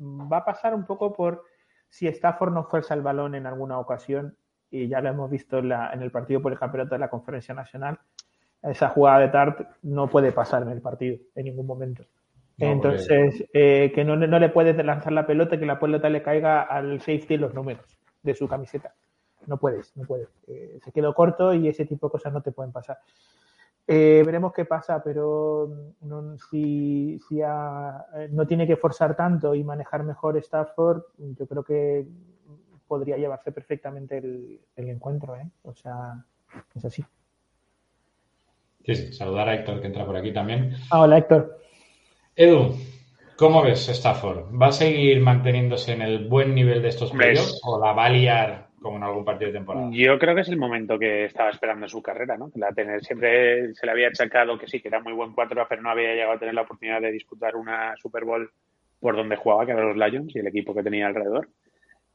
[0.00, 1.44] va a pasar un poco por
[1.88, 4.36] si Stafford no fuerza el balón en alguna ocasión
[4.72, 7.98] y ya lo hemos visto en, el partido por el campeonato de la Conferencia Nacional,
[8.62, 12.04] esa jugada de Tart no puede pasar en el partido en ningún momento.
[12.58, 16.62] Entonces, eh, que no, no, le puedes lanzar la pelota, que la pelota le caiga
[16.62, 17.84] al safety los números
[18.22, 18.94] de su camiseta.
[19.46, 20.28] No puedes, no puedes.
[20.46, 22.98] Eh, se quedó corto y ese tipo de cosas no te pueden pasar.
[23.86, 25.68] Eh, veremos qué pasa, pero
[26.02, 27.40] no, si, si
[28.30, 32.06] no tiene que forzar tanto y manejar mejor Stafford, yo creo que
[32.92, 35.46] podría llevarse perfectamente el, encuentro, ¿eh?
[35.62, 36.22] O sea,
[36.76, 37.02] es así.
[38.84, 40.74] Sí, sí, saludar a Héctor que entra por aquí también.
[40.90, 41.58] Ah, hola Héctor.
[42.36, 42.76] Edu,
[43.38, 44.44] ¿cómo ves Stafford?
[44.60, 48.10] ¿Va a seguir manteniéndose en el buen nivel de estos playoffs o la va a
[48.10, 49.88] liar como en algún partido de temporada?
[49.90, 52.50] Yo creo que es el momento que estaba esperando en su carrera, ¿no?
[52.56, 55.80] La tener, siempre se le había achacado que sí, que era muy buen cuatro, pero
[55.80, 58.52] no había llegado a tener la oportunidad de disputar una Super Bowl
[59.00, 61.48] por donde jugaba, que eran los Lions y el equipo que tenía alrededor.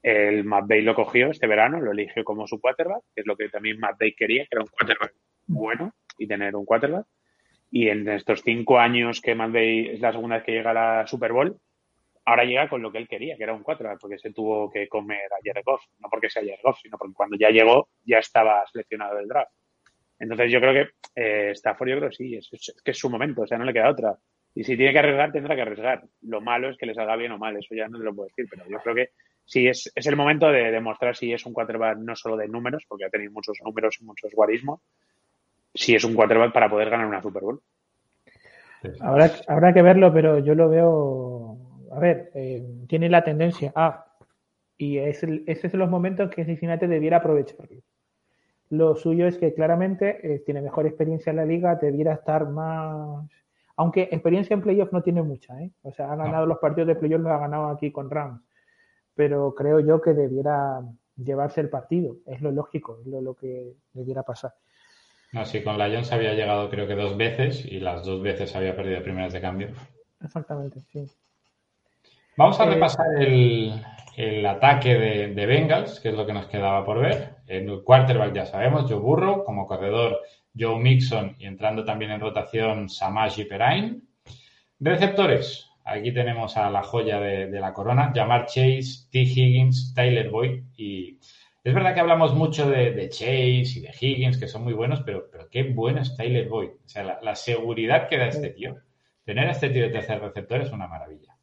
[0.02, 3.50] El Day lo cogió este verano, lo eligió como su quarterback, que es lo que
[3.50, 5.14] también Day quería, que era un quarterback
[5.48, 7.06] bueno y tener un quarterback.
[7.70, 11.08] Y en estos cinco años que Day es la segunda vez que llega a la
[11.08, 11.60] Super Bowl,
[12.26, 14.88] ahora llega con lo que él quería, que era un quarterback, porque se tuvo que
[14.88, 15.82] comer a Jared Goff.
[16.00, 19.52] No porque sea Jared Goff, sino porque cuando ya llegó ya estaba seleccionado del draft.
[20.20, 22.50] Entonces yo creo que eh, Stafford, yo creo que sí, es,
[22.84, 24.18] que es su momento, o sea, no le queda otra.
[24.56, 26.04] Y si tiene que arriesgar, tendrá que arriesgar.
[26.22, 28.28] Lo malo es que le salga bien o mal, eso ya no te lo puedo
[28.28, 29.10] decir, pero yo creo que
[29.48, 32.84] sí es, es el momento de demostrar si es un quarterback no solo de números,
[32.88, 34.82] porque ha tenido muchos números y muchos guarismos,
[35.74, 37.62] si es un quarterback para poder ganar una Super Bowl.
[39.00, 41.58] Habrá, habrá que verlo, pero yo lo veo.
[41.92, 44.06] A ver, eh, tiene la tendencia a.
[44.78, 47.68] Y es el, ese es los momentos que Cincinnati debiera aprovechar.
[48.70, 53.26] Lo suyo es que claramente eh, tiene mejor experiencia en la liga, debiera estar más.
[53.78, 55.72] Aunque experiencia en playoff no tiene mucha, ¿eh?
[55.84, 58.42] O sea, ha ganado los partidos de playoff, los ha ganado aquí con Rams
[59.18, 60.80] pero creo yo que debiera
[61.18, 62.18] llevarse el partido.
[62.28, 64.54] Es lo lógico, es lo, que debiera pasar.
[65.34, 68.76] No, sí, con Lions había llegado creo que dos veces y las dos veces había
[68.76, 69.70] perdido primeras de cambio.
[70.24, 71.06] Exactamente, sí.
[72.38, 74.94] Vamos a eh, repasar el, ataque
[75.34, 77.38] de, Bengals, que es lo que nos quedaba por ver.
[77.48, 80.20] En el quarterback ya sabemos, Joe Burrow, como corredor
[80.58, 84.08] Joe Mixon y entrando también en rotación Samaji Perain.
[84.80, 89.20] Receptores, Aquí tenemos a la joya de, la corona, Jamar Chase, T.
[89.20, 90.64] Higgins, Tyler Boyd.
[90.76, 91.18] Y
[91.64, 95.30] es verdad que hablamos mucho de, Chase y de Higgins, que son muy buenos, pero,
[95.32, 96.72] pero qué bueno es Tyler Boyd.
[96.86, 98.76] O sea, la, seguridad que da este tío.
[99.24, 101.38] Tener a este tío de tercer receptor es una maravilla.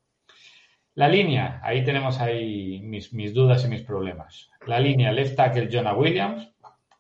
[0.95, 4.51] La línea, ahí tenemos ahí mis, mis dudas y mis problemas.
[4.67, 6.53] La línea left tackle Jonah Williams,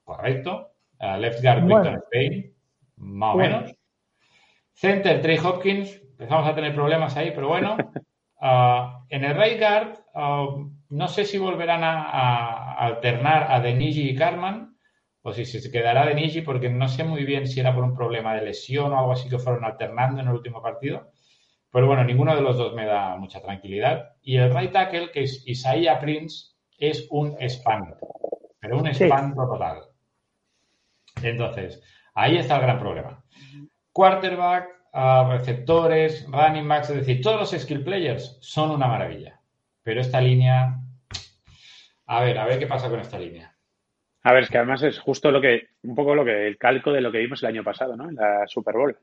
[0.03, 0.70] correcto.
[0.99, 1.82] Uh, left guard Bueno.
[1.82, 2.55] Victor Spain,
[2.97, 3.74] más o menos.
[4.72, 7.76] Center Trey Hopkins, empezamos a tener problemas ahí, pero bueno.
[8.40, 14.10] Uh, en el right guard, uh, no sé si volverán a, a alternar a Denigi
[14.10, 14.76] y Carman
[15.22, 18.34] o si se quedará Denigi, porque no sé muy bien si era por un problema
[18.34, 21.10] de lesión o algo así que fueron alternando en el último partido.
[21.72, 24.10] Pero bueno, ninguno de los dos me da mucha tranquilidad.
[24.22, 27.96] Y el right tackle, que es Isaiah Prince, es un espanto,
[28.60, 29.04] pero un Sí.
[29.04, 29.82] espanto total.
[31.22, 31.82] Entonces,
[32.14, 33.24] ahí está el gran problema.
[33.92, 39.40] Quarterback, receptores, running backs, es decir, todos los skill players son una maravilla.
[39.82, 40.76] Pero esta línea,
[42.07, 43.55] a ver, a ver qué pasa con esta línea.
[44.22, 46.92] A ver, es que además es justo lo que, un poco lo que, el calco
[46.92, 48.09] de lo que vimos el año pasado, ¿no?
[48.09, 48.97] En la Super Bowl.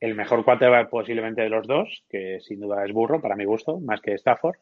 [0.00, 3.78] El mejor quarterback posiblemente de los dos, que sin duda es burro, para mi gusto,
[3.78, 4.56] más que Stafford,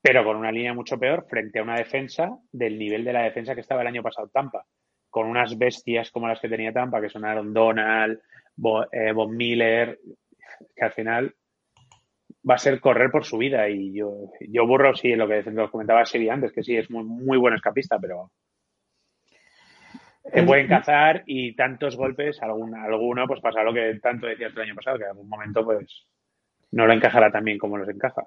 [0.00, 3.54] pero con una línea mucho peor frente a una defensa del nivel de la defensa
[3.54, 4.66] que estaba el año pasado Tampa,
[5.08, 8.20] con unas bestias como las que tenía Tampa, que son Aaron Donald,
[8.56, 9.98] Bo- eh, Von Miller,
[10.74, 11.34] que al final
[12.48, 13.68] va a ser correr por su vida.
[13.68, 17.04] Y yo, yo burro, sí, lo que lo comentaba Siri antes, que sí, es muy,
[17.04, 18.30] muy buen escapista, pero
[20.32, 24.62] te pueden cazar y tantos golpes, alguna, alguno, pues pasa lo que tanto decías el
[24.62, 26.06] año pasado, que en algún momento, pues,
[26.70, 28.26] no lo encajará tan bien como los encaja.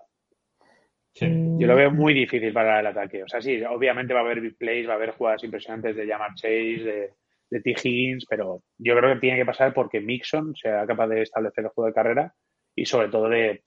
[1.13, 1.25] Sí.
[1.57, 3.23] Yo lo veo muy difícil para el ataque.
[3.23, 6.05] O sea, sí, obviamente va a haber big plays, va a haber jugadas impresionantes de
[6.05, 7.13] Jamar Chase, de,
[7.55, 7.75] de T.
[7.83, 11.69] Higgins, pero yo creo que tiene que pasar porque Mixon sea capaz de establecer el
[11.69, 12.33] juego de carrera
[12.75, 13.63] y sobre todo de,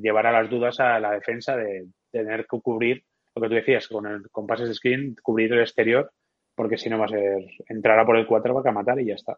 [0.00, 3.02] llevar a las dudas a la defensa, de, tener que cubrir
[3.34, 6.12] lo que tú decías, con, el, con pases de screen, cubrir el exterior,
[6.54, 9.06] porque si no va a ser entrar a por el 4 va a matar y
[9.06, 9.36] ya está.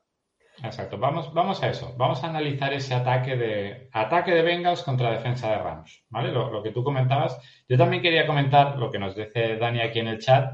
[0.63, 1.95] Exacto, vamos, vamos a eso.
[1.97, 6.31] Vamos a analizar ese ataque de ataque de Bengals contra defensa de Rams, ¿vale?
[6.33, 7.39] Lo, lo que tú comentabas.
[7.67, 10.53] Yo también quería comentar lo que nos dice Dani aquí en el chat,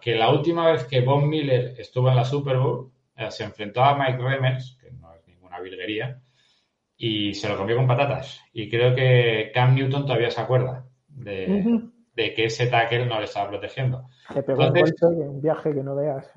[0.00, 3.82] que la última vez que Von Miller estuvo en la Super Bowl, eh, se enfrentó
[3.82, 6.20] a Mike Remers, que no es ninguna virguería,
[6.96, 8.40] y se lo comió con patatas.
[8.52, 13.48] Y creo que Cam Newton todavía se acuerda de, que ese tackle no le estaba
[13.48, 14.08] protegiendo.
[14.32, 16.30] Se pegó un Entonces- golpe un viaje que no veas.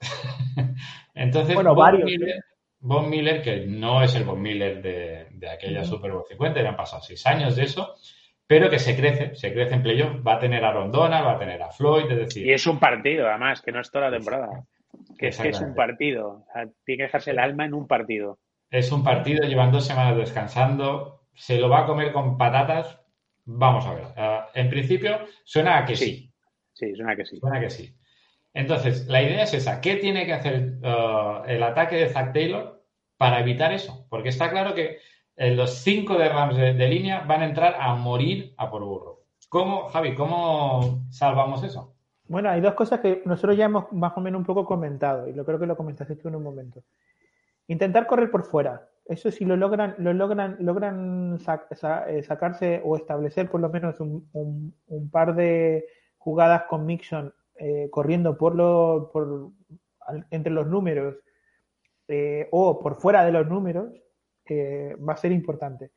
[1.14, 2.44] Entonces, Bueno, Von, varios, Miller,
[2.80, 6.68] Von Miller, que no es el Von Miller de, de aquella Super Bowl 50, ya
[6.68, 7.94] han pasado seis años de eso,
[8.46, 11.38] pero que se crece, se crece en playoff, va a tener a Rondona, va a
[11.38, 14.16] tener a Floyd, es decir, Y es un partido, además, que no es toda la
[14.16, 14.64] temporada.
[15.18, 16.44] Que es que es un partido.
[16.48, 18.38] O sea, tiene que dejarse el alma en un partido.
[18.70, 23.00] es un partido, llevan dos semanas descansando, se lo va a comer con patatas,
[23.44, 24.04] vamos a ver.
[24.16, 26.04] Ah, en principio, suena a que sí.
[26.04, 26.30] Sí.
[26.74, 27.38] Sí, suena que sí.
[27.38, 27.94] Suena que sí.
[28.52, 29.80] Entonces, la idea es esa.
[29.80, 32.84] ¿Qué tiene que hacer uh, el ataque de Zach Taylor
[33.16, 34.06] para evitar eso?
[34.10, 34.98] Porque está claro que
[35.36, 39.20] los cinco de Rams de, línea van a entrar a morir a por burro.
[39.48, 41.94] ¿Cómo, Javi, cómo salvamos eso?
[42.26, 45.32] Bueno, hay dos cosas que nosotros ya hemos más o menos un poco comentado, y
[45.32, 46.82] lo creo que lo comentaste tú en un momento.
[47.66, 48.88] Intentar correr por fuera.
[49.06, 53.68] Eso si lo logran, lo logran, logran sac- sa- eh, sacarse o establecer por lo
[53.68, 55.84] menos un, un- par de
[56.16, 59.50] jugadas con Mixon eh, corriendo por lo, por,
[60.30, 61.16] entre los números
[62.08, 63.92] eh, o por fuera de los números,
[64.48, 65.90] eh, va a ser importante.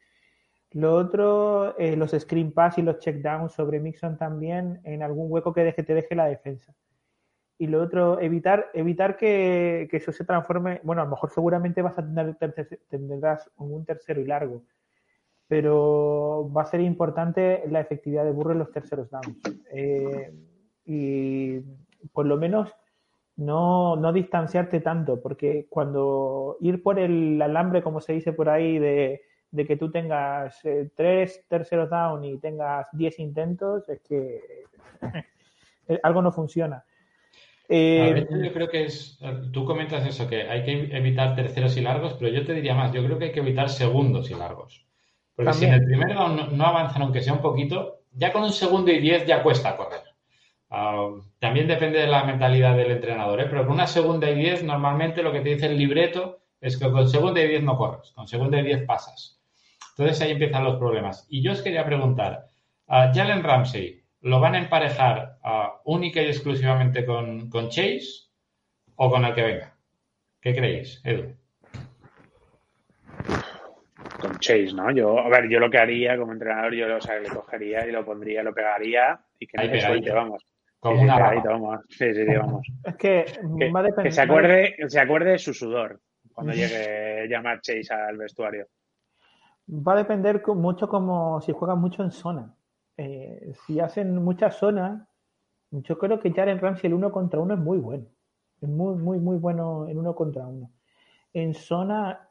[0.71, 5.53] Lo otro, eh, los screen pass y los checkdowns sobre Mixon también en algún hueco
[5.53, 6.73] que deje, te deje la defensa.
[7.57, 10.81] Y lo otro, evitar, evitar que, que eso se transforme.
[10.83, 12.35] Bueno, a lo mejor seguramente vas a tener
[12.89, 14.63] tendrás un tercero y largo,
[15.47, 19.39] pero va a ser importante la efectividad de Burro en los terceros downs.
[19.71, 20.33] Eh,
[20.85, 21.59] y
[22.13, 22.75] por lo menos
[23.37, 28.79] no, no distanciarte tanto, porque cuando ir por el alambre, como se dice por ahí,
[28.79, 29.21] de,
[29.51, 34.41] de que tú tengas eh, tres terceros down y tengas diez intentos, es que
[35.87, 36.83] eh, algo no funciona.
[37.69, 39.19] Eh, A yo creo que es.
[39.51, 42.93] Tú comentas eso, que hay que evitar terceros y largos, pero yo te diría más.
[42.93, 44.85] Yo creo que hay que evitar segundos y largos.
[45.35, 48.43] Porque si en el primer down no, no avanzan, aunque sea un poquito, ya con
[48.43, 50.01] un segundo y diez ya cuesta correr.
[50.69, 53.47] Ah, también depende de la mentalidad del entrenador, ¿eh?
[53.49, 56.91] pero con una segunda y diez, normalmente lo que te dice el libreto es que
[56.91, 59.39] con segunda y diez no corres, con segunda y diez pasas.
[59.97, 61.25] Entonces ahí empiezan los problemas.
[61.29, 62.47] Y yo os quería preguntar,
[62.87, 68.29] a Jalen Ramsey, ¿lo van a emparejar ah, única y exclusivamente con, con Chase
[68.95, 69.77] o con el que venga?
[70.41, 71.33] ¿Qué creéis, Edu?
[74.19, 74.91] Con Chase, ¿no?
[74.91, 77.91] Yo, a ver, yo lo que haría como entrenador, yo o sea, le cogería y
[77.91, 80.43] lo pondría, lo pegaría y que no se suelte, vamos.
[80.79, 81.79] Como Sí, sí, una vamos.
[81.89, 82.61] Sí, sí, sí, vamos.
[82.83, 83.25] es que,
[83.57, 84.03] Que, va a depender.
[84.03, 85.99] que se acuerde, se acuerde de su sudor
[86.33, 88.67] cuando llegue llamar Chase al vestuario.
[89.69, 92.55] Va a depender mucho como si juegan mucho en zona.
[92.95, 95.07] Eh, si hacen muchas zonas,
[95.71, 98.05] yo creo que Jaren Ramsey el uno contra uno es muy bueno.
[98.61, 100.71] Es muy, muy, muy bueno en uno contra uno.
[101.33, 102.27] En zona,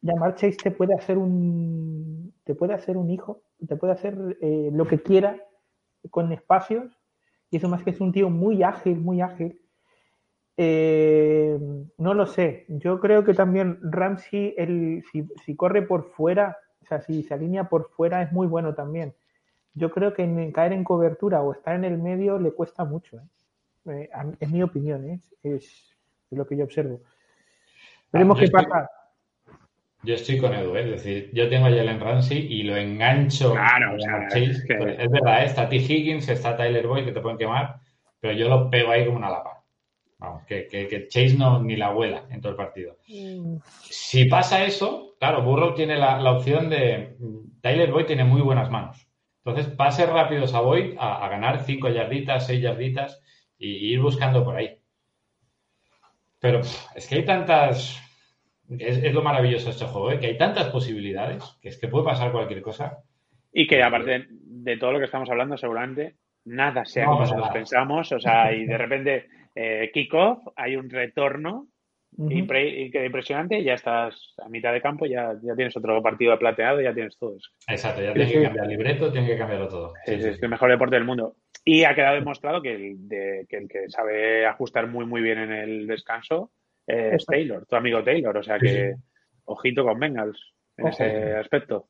[0.00, 4.70] llamar Chase te puede hacer un te puede hacer un hijo, te puede hacer eh,
[4.72, 5.40] lo que quiera
[6.10, 6.99] con espacios.
[7.50, 9.60] Y eso más que es un tío muy ágil, muy ágil.
[10.56, 11.58] Eh,
[11.98, 12.66] no lo sé.
[12.68, 17.34] Yo creo que también Ramsey, el, si, si, corre por fuera, o sea, si se
[17.34, 19.14] alinea por fuera, es muy bueno también.
[19.74, 23.18] Yo creo que en, caer en cobertura o estar en el medio le cuesta mucho.
[23.18, 23.22] ¿eh?
[23.86, 25.20] Eh, es mi opinión, ¿eh?
[25.42, 25.96] es,
[26.30, 27.00] lo que yo observo.
[28.12, 28.90] Veremos qué pasa.
[30.02, 33.52] Yo estoy con Edu, es decir, yo tengo a Jalen Ramsey y lo engancho.
[33.52, 35.76] Claro, o sea, es, es, verdad, está T.
[35.76, 37.76] Higgins, está Tyler Boyd que te pueden quemar,
[38.18, 39.62] pero yo lo pego ahí como una lapa.
[40.18, 42.96] Vamos, que, que, Chase no ni la abuela en todo el partido.
[43.08, 43.56] Mm.
[43.82, 47.16] Si pasa eso, claro, Burrow tiene la, la, opción de.
[47.60, 49.06] Tyler Boyd tiene muy buenas manos.
[49.44, 53.20] Entonces, pase rápidos a Boyd a, a ganar 5 yarditas, 6 yarditas
[53.60, 54.78] y, ir buscando por ahí.
[56.40, 56.60] Pero
[56.94, 58.00] es que hay tantas.
[58.78, 60.18] Es, lo maravilloso de este juego, ¿eh?
[60.20, 63.02] que hay tantas posibilidades que es que puede pasar cualquier cosa.
[63.52, 68.12] Y que aparte de todo lo que estamos hablando, seguramente nada sea como nosotros pensamos.
[68.12, 71.66] O sea, y de repente eh, kickoff, hay un retorno
[72.18, 76.92] impresionante y ya estás a mitad de campo, ya, ya tienes otro partido plateado, ya
[76.92, 77.50] tienes todo eso.
[77.68, 79.94] Exacto, ya tienes que cambiar el libreto, tienes que cambiarlo todo.
[80.06, 81.36] es, el mejor deporte del mundo.
[81.64, 85.38] Y ha quedado demostrado que el, de, que el que sabe ajustar muy, muy bien
[85.38, 86.50] en el descanso
[86.90, 88.36] es Taylor, tu amigo Taylor.
[88.36, 88.94] O sea que,
[89.44, 90.38] ojito con Bengals
[90.76, 91.88] en ese aspecto.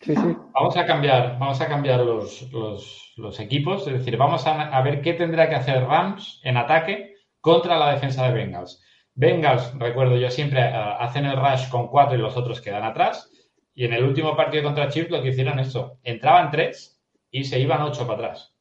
[0.00, 0.36] Sí, sí.
[0.54, 4.82] Vamos a cambiar, vamos a cambiar los, los, los equipos, es decir, vamos a, a,
[4.82, 8.82] ver qué tendrá que hacer Rams en ataque contra la defensa de Bengals.
[9.14, 13.30] Bengals, recuerdo yo siempre, uh, hacen el rush con cuatro y los otros quedan atrás.
[13.74, 16.98] Y en el último partido contra Chiefs lo que hicieron es eso, entraban tres
[17.30, 18.54] y se iban ocho para atrás.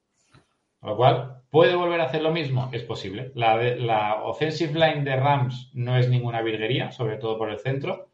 [0.79, 2.69] Con lo cual, ¿puede volver a hacer lo mismo?
[2.71, 3.31] Es posible.
[3.35, 8.09] La, la offensive line de Rams no es ninguna virguería, sobre todo por el centro.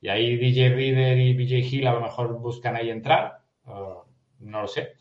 [0.00, 3.40] Y ahí DJ Reader y BJ Hill a lo mejor buscan ahí entrar.
[3.64, 4.02] Uh,
[4.40, 4.94] no lo sé.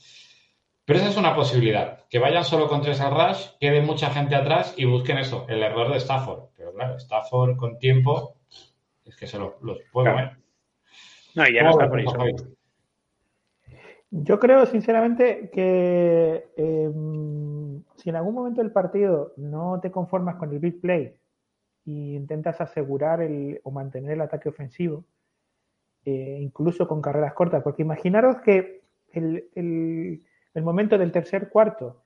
[0.85, 2.05] Pero esa es una posibilidad.
[2.09, 5.61] Que vayan solo con tres al rush, quede mucha gente atrás y busquen eso, el
[5.63, 6.49] error de Stafford.
[6.55, 8.37] Pero claro, Stafford con tiempo
[9.03, 10.37] es que se los, los puedo ver.
[11.33, 12.15] No, y ya no está por eso.
[14.23, 16.91] Yo creo, sinceramente, que eh,
[17.97, 21.17] si en algún momento del partido no te conformas con el big play
[21.85, 25.03] e intentas asegurar el, o mantener el ataque ofensivo,
[26.05, 32.03] eh, incluso con carreras cortas, porque imaginaros que el, el, el, momento del tercer cuarto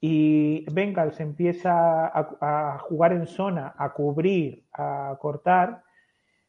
[0.00, 5.84] y Bengals empieza a, a jugar en zona, a cubrir, a cortar,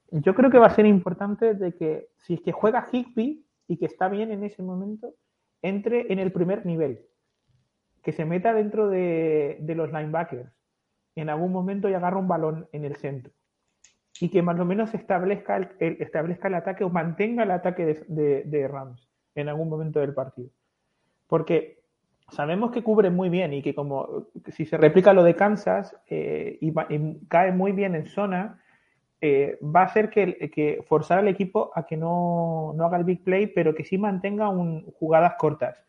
[0.10, 3.78] yo creo que va a ser importante de que si es que juega Higby, y
[3.78, 5.14] que está bien en ese momento,
[5.62, 7.06] entre en el primer nivel,
[8.04, 10.52] que se meta dentro de, los linebackers.
[11.16, 13.32] En algún momento y agarra un balón en el centro.
[14.20, 18.68] Y que más o menos establezca el, establezca el ataque o mantenga el ataque de,
[18.68, 20.50] Rams en algún momento del partido.
[21.28, 21.80] Porque
[22.30, 26.58] sabemos que cubre muy bien y que como si se replica lo de Kansas eh,
[26.62, 26.74] y,
[27.28, 28.62] cae muy bien en zona,
[29.22, 33.48] eh, va a hacer que, forzar al equipo a que no, haga el big play,
[33.48, 35.84] pero que sí mantenga un, jugadas cortas.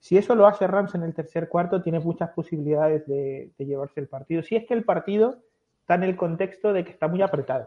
[0.00, 4.08] Si eso lo hace Rams en el tercer cuarto, tiene muchas posibilidades de, llevarse el
[4.08, 4.42] partido.
[4.42, 5.38] Si es que el partido
[5.80, 7.66] está en el contexto de que está muy apretado.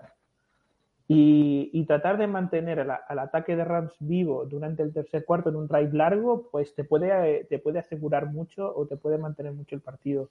[1.07, 5.67] Y, tratar de mantener al, ataque de Rams vivo durante el tercer cuarto en un
[5.67, 9.81] drive largo, pues te puede, te puede asegurar mucho o te puede mantener mucho el
[9.81, 10.29] partido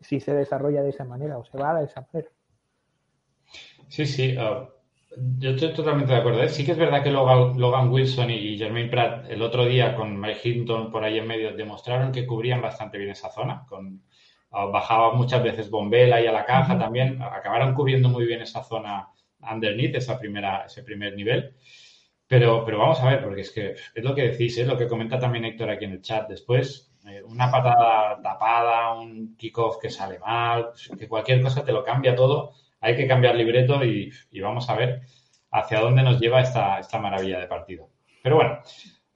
[0.00, 2.30] si se desarrolla de esa manera o se va a esa manera.
[3.88, 4.36] Sí, sí.
[4.36, 4.68] Uh,
[5.38, 6.42] yo estoy totalmente de acuerdo.
[6.42, 6.48] ¿eh?
[6.48, 10.40] Sí que es verdad que Logan, Wilson y Jermaine Pratt el otro día con Mike
[10.48, 13.64] Hinton por ahí en medio demostraron que cubrían bastante bien esa zona.
[13.68, 14.02] Con,
[14.50, 17.20] uh, bajaba muchas veces Bombela ahí a la caja también.
[17.22, 19.08] Acabaron cubriendo muy bien esa zona
[19.40, 21.54] underneath, esa primera, ese primer nivel.
[22.26, 24.86] Pero, pero vamos a ver, porque es que es lo que decís, es lo que
[24.86, 26.28] comenta también Héctor aquí en el chat.
[26.28, 31.82] Después, eh, una patada tapada, un kickoff que sale mal, que cualquier cosa te lo
[31.82, 35.02] cambia todo hay que cambiar libreto y, vamos a ver
[35.50, 37.88] hacia dónde nos lleva esta, esta maravilla de partido.
[38.22, 38.58] Pero bueno,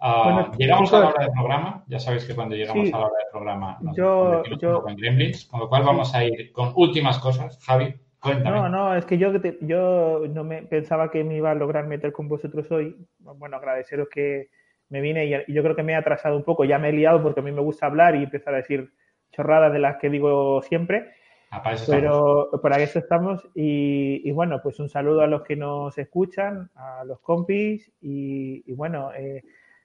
[0.00, 1.84] ah, llegamos a la hora del programa.
[1.88, 4.82] Ya sabéis que cuando llegamos a la hora del programa nos yo, yo...
[4.82, 7.62] con Gremlins, con lo cual vamos a ir con últimas cosas.
[7.64, 8.56] Javi, cuéntame.
[8.56, 12.12] No, no, es que yo, yo no me pensaba que me iba a lograr meter
[12.12, 12.96] con vosotros hoy.
[13.18, 14.48] Bueno, agradeceros que
[14.88, 16.64] me vine y yo creo que me he atrasado un poco.
[16.64, 18.92] Ya me he liado porque a mí me gusta hablar y empezar a decir
[19.32, 21.14] chorradas de las que digo siempre.
[21.54, 23.46] Ah, para eso Pero para eso estamos.
[23.54, 27.92] Y, y, bueno, pues un saludo a los que nos escuchan, a los compis.
[28.00, 29.44] Y, y bueno, eh,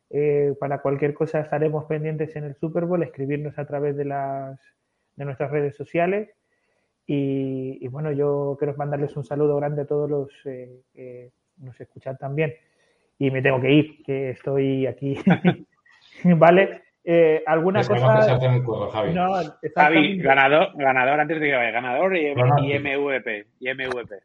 [0.09, 4.57] eh, para cualquier cosa estaremos pendientes en el Super Bowl, escribirnos a través de, las,
[5.18, 6.30] de nuestras redes sociales.
[7.05, 11.78] Y, y bueno, yo quiero mandarles un saludo grande a todos los eh, que nos
[11.82, 12.53] escuchan también.
[13.20, 15.18] Y me tengo que ir, que estoy aquí.
[16.24, 16.86] ¿Vale?
[17.10, 18.38] Eh, ¿Alguna cosa?
[18.66, 19.14] Curro, Javi.
[19.14, 19.32] No,
[19.74, 22.34] Javi, ganador, ganador antes de que vaya, ganador y.
[22.34, 23.47] MVP.
[23.62, 24.16] Y MVP.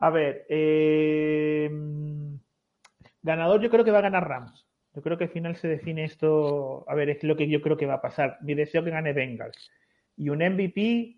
[0.00, 1.70] A ver, eh,
[3.22, 4.66] ganador yo creo que va a ganar Rams.
[4.94, 6.84] Yo creo que al final se define esto.
[6.88, 8.38] A ver, es lo que yo creo que va a pasar.
[8.40, 9.70] Mi deseo que gane Bengals.
[10.16, 11.16] Y un MVP,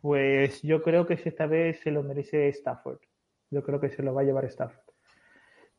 [0.00, 2.98] pues yo creo que esta vez se lo merece Stafford.
[3.52, 4.89] Yo creo que se lo va a llevar Stafford.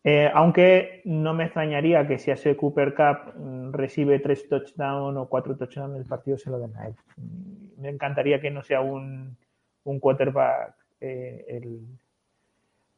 [0.03, 5.29] Eh, aunque no me extrañaría que si hace Cooper Cup mm, recibe tres touchdowns o
[5.29, 6.95] cuatro touchdowns el partido se lo den a él.
[7.17, 9.37] Mm, Me encantaría que no sea un,
[9.83, 11.81] un quarterback eh, el,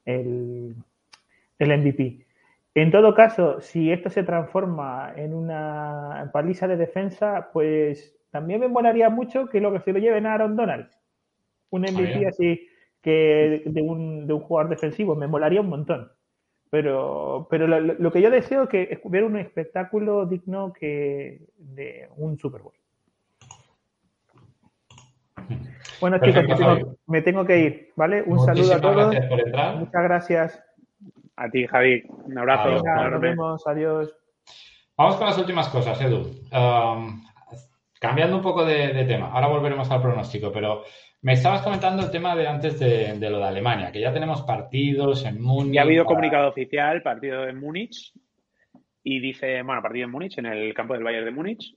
[0.06, 0.76] el,
[1.60, 2.26] el MVP.
[2.76, 8.68] En todo caso, si esto se transforma en una paliza de defensa, pues también me
[8.68, 10.90] molaría mucho que lo que se lo lleven a Aaron Donald.
[11.72, 12.30] Un MVP bien.
[12.30, 12.68] así
[13.02, 15.16] que de un, de un jugador defensivo.
[15.16, 16.12] Me molaría un montón.
[16.74, 21.46] Pero, pero lo, lo que yo deseo es que es ver un espectáculo digno que
[21.56, 22.74] de un Super Bowl.
[26.02, 28.24] Bueno, chicos, Perfecto, me tengo, me tengo que ir, ¿vale?
[28.24, 28.96] Un saludo a todos.
[28.96, 29.76] gracias por entrar.
[29.76, 30.64] Muchas gracias.
[31.36, 32.06] A ti, Javi.
[32.08, 32.70] Un abrazo.
[32.70, 32.82] Adiós.
[32.82, 33.68] Venga, nos vemos.
[33.68, 34.16] Adiós.
[34.98, 36.32] Vamos con las últimas cosas, Edu.
[36.52, 37.24] Um,
[38.00, 40.82] cambiando un poco de, de tema, ahora volveremos al pronóstico, pero
[41.24, 44.44] me estabas comentando el tema de antes de, de lo de Alemania, que ya tenemos
[44.44, 45.74] partidos en Múnich.
[45.74, 48.14] Ya ha habido para- comunicado oficial, partido en Múnich,
[49.04, 51.76] y dice, bueno, partido en Múnich, en el campo del Bayern de Múnich,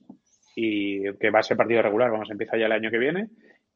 [0.55, 3.27] y que va a ser partido regular, vamos, empieza ya el año que viene,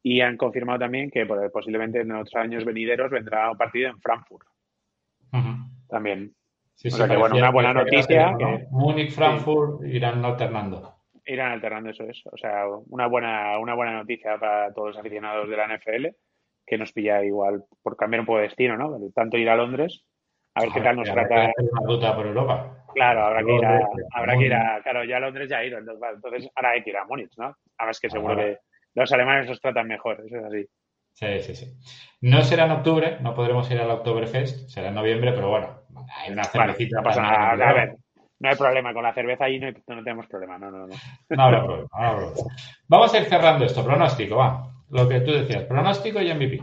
[0.04, 4.00] y han confirmado también que pues, posiblemente en otros años venideros vendrá un partido en
[4.02, 4.46] Frankfurt
[5.90, 6.34] también.
[6.76, 8.32] Sí, O sí, sea que, bueno, una buena noticia
[8.72, 10.96] Múnich, Frankfurt irán alternando.
[11.34, 12.22] Irán alternando eso es.
[12.32, 16.08] O sea, una buena, una buena noticia para todos los aficionados de la NFL,
[16.66, 18.98] que nos pilla igual por cambiar un poco de destino, ¿no?
[19.14, 20.06] Tanto ir a Londres,
[20.56, 21.52] a ver qué tal nos Habrá trata.
[21.58, 22.78] una ruta por Europa.
[22.94, 23.80] Claro, habrá que ir a,
[24.14, 26.72] habrá que ir a, claro, ya a Londres ya he ido, entonces, vale, entonces ahora
[26.72, 27.56] hay que ir a Múnich, ¿no?
[27.78, 28.58] Además que seguro que
[28.96, 30.66] los alemanes nos tratan mejor, eso es así.
[31.14, 31.74] Sí, sí, sí.
[32.22, 35.82] No será en octubre, no podremos ir al Oktoberfest, será en noviembre, pero bueno,
[36.18, 36.98] hay una Vale, cervecita.
[36.98, 37.96] no pasa también, nada, a ver,
[38.42, 40.96] no hay problema con la cerveza ahí, no, hay- no tenemos problema, no, no, no.
[41.30, 42.56] No habrá problema, no habrá problema.
[42.88, 44.68] Vamos a ir cerrando esto, pronóstico, va.
[44.90, 46.62] Lo que tú decías, pronóstico y MVP.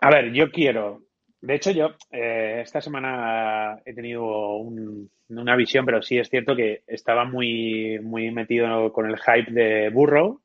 [0.00, 1.02] A ver, yo quiero.
[1.40, 6.54] De hecho, yo eh, esta semana he tenido un- una visión, pero sí es cierto
[6.56, 10.40] que estaba muy, muy metido con el hype de Burrow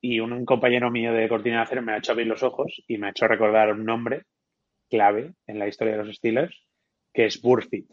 [0.00, 2.82] y un, un compañero mío de Cortina de Acero me ha hecho abrir los ojos
[2.88, 4.22] y me ha hecho recordar un nombre
[4.90, 6.56] clave en la historia de los Steelers,
[7.12, 7.90] que es Burfitt.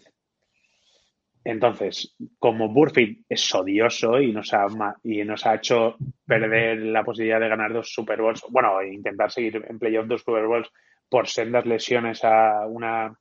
[1.50, 4.68] Entonces, como Burfitt es odioso y nos ha,
[5.02, 5.95] y nos ha hecho
[6.26, 10.24] perder la posibilidad de ganar dos Super Bowls, bueno, e intentar seguir en playoff dos
[10.24, 10.70] Super Bowls
[11.08, 13.18] por sendas lesiones a una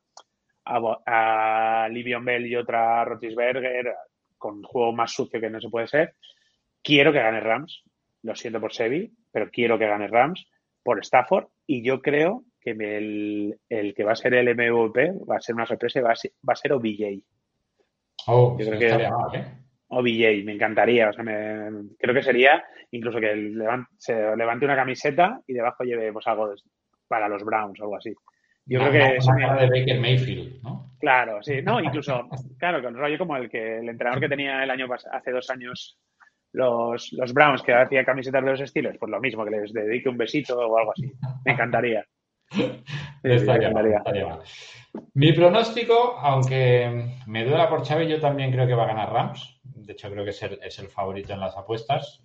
[0.64, 3.94] a, a Livion Bell y otra a Rotisberger,
[4.36, 6.14] con juego más sucio que no se puede ser.
[6.82, 7.84] Quiero que gane Rams,
[8.24, 10.48] lo siento por Sevi, pero quiero que gane Rams
[10.82, 15.36] por Stafford y yo creo que el, el que va a ser el MVP va
[15.36, 17.22] a ser una sorpresa y va a ser, va a ser OBJ.
[18.26, 19.44] Oh, Yo creo que- mal, ¿eh?
[19.88, 21.10] OBJ, me encantaría.
[21.10, 23.52] O sea, me- creo que sería incluso que
[23.98, 26.56] se levante una camiseta y debajo lleve pues, algo de-
[27.08, 28.12] para los Browns o algo así.
[28.64, 30.92] Yo Una- creo que una me- cara de Baker Mayfield, ¿no?
[30.98, 31.62] Claro, sí.
[31.62, 35.30] No, incluso, claro, con rollo como el que el entrenador que tenía el año hace
[35.30, 35.98] dos años
[36.52, 40.08] los, los Browns que hacía camisetas de los estilos, pues lo mismo, que les dedique
[40.08, 41.12] un besito o algo así.
[41.44, 42.04] Me encantaría.
[43.22, 44.40] Estaría, mal, estaría mal.
[45.14, 49.60] Mi pronóstico, aunque me duela por Xavi, yo también creo que va a ganar Rams.
[49.64, 52.22] De hecho, creo que es el, es el favorito en las apuestas.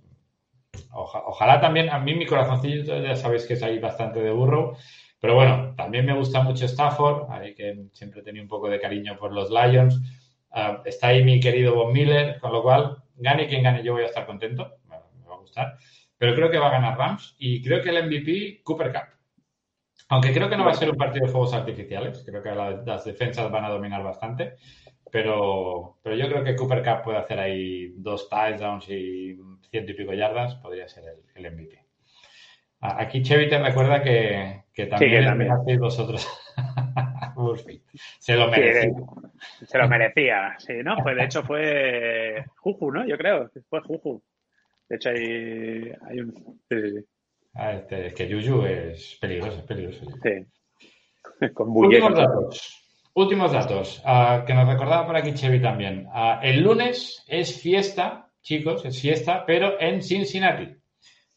[0.91, 4.77] Oja- ojalá también, a mí mi corazoncillo ya sabéis que es ahí bastante de burro,
[5.19, 8.79] pero bueno, también me gusta mucho Stafford, ahí que siempre he tenido un poco de
[8.79, 10.01] cariño por los Lions.
[10.51, 14.03] Ah, está ahí mi querido Von Miller, con lo cual, gane quien gane, yo voy
[14.03, 14.97] a estar contento, me
[15.29, 15.77] va a gustar.
[16.17, 19.20] Pero creo que va a ganar Rams y creo que el MVP, Cooper Cup.
[20.11, 22.83] Aunque creo que no va a ser un partido de fuegos artificiales, creo que la-
[22.85, 24.55] las defensas van a dominar bastante,
[25.09, 29.39] pero, pero yo creo que Cooper Cup puede hacer ahí dos touchdowns y
[29.69, 31.79] ciento y pico yardas, podría ser el, el MVP.
[32.81, 35.51] Aquí Chevy te recuerda que, que también, que también.
[35.51, 36.27] empezasteis vosotros.
[38.19, 38.91] Se lo Sí, merece.
[39.65, 40.95] se lo merecía, sí, ¿no?
[41.01, 43.07] Pues de hecho fue Juju, ¿no?
[43.07, 44.21] Yo creo, fue Juju.
[44.89, 46.33] De hecho hay, hay un...
[46.69, 47.05] Sí, sí, sí.
[47.53, 50.05] Ah, este, es que Yuyu es peligroso, es peligroso.
[50.23, 51.49] Sí.
[51.53, 52.77] Con Últimos datos.
[53.13, 54.01] Últimos datos.
[54.05, 56.07] ah, que nos recordaba por aquí Chevy también.
[56.13, 60.75] Ah, el lunes es fiesta, chicos, es fiesta, pero en Cincinnati.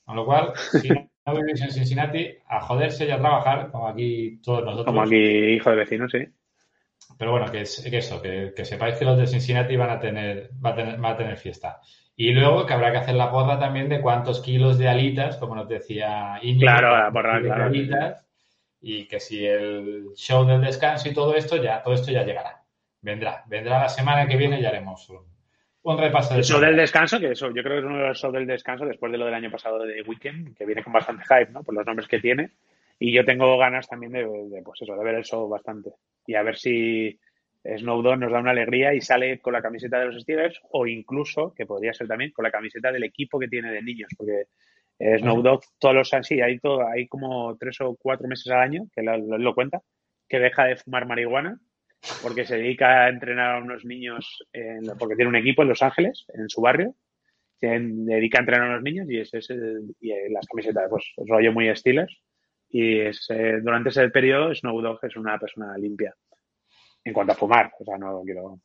[0.05, 0.89] Con lo cual, si
[1.27, 4.87] no vivís en Cincinnati, a joderse y a trabajar, como aquí todos nosotros.
[4.87, 6.19] Como aquí, hijo de vecino, sí.
[7.19, 10.01] Pero bueno, que, es, que eso, que, que sepáis que los de Cincinnati van a
[10.01, 11.81] tener, va a tener, va a tener fiesta.
[12.17, 15.57] Y luego que habrá que hacer la porra también de cuántos kilos de alitas, como
[15.57, 16.61] nos decía Íñigo.
[16.61, 17.65] Claro, la porra, de claro.
[17.65, 18.25] alitas,
[18.81, 22.63] y que si el show del descanso y todo esto, ya, todo esto ya llegará.
[23.01, 25.27] Vendrá, vendrá la semana que viene y haremos un,
[25.83, 28.09] un repaso de El show del descanso, que eso, yo creo que es uno de
[28.09, 30.93] los shows del descanso después de lo del año pasado de Weekend, que viene con
[30.93, 31.63] bastante hype, ¿no?
[31.63, 32.51] Por los nombres que tiene.
[32.99, 35.91] Y yo tengo ganas también de, de, pues eso, de ver el show bastante.
[36.27, 37.19] Y a ver si
[37.65, 40.87] Snow Dogg nos da una alegría y sale con la camiseta de los Steelers o
[40.87, 44.45] incluso, que podría ser también, con la camiseta del equipo que tiene de niños, porque
[44.99, 48.53] eh, Snow Dogg todos los años, sí, hay, todo, hay como tres o cuatro meses
[48.53, 49.81] al año, que lo, lo, lo cuenta,
[50.29, 51.59] que deja de fumar marihuana
[52.23, 55.83] porque se dedica a entrenar a unos niños, en, porque tiene un equipo en Los
[55.83, 56.95] Ángeles, en su barrio,
[57.59, 59.33] se dedica a entrenar a unos niños y, es,
[60.01, 62.15] y las camisetas, pues rollo muy Steelers.
[62.69, 66.15] Y es, eh, durante ese periodo Snow Dogg es una persona limpia
[67.05, 68.59] en cuanto a fumar, o sea, no quiero...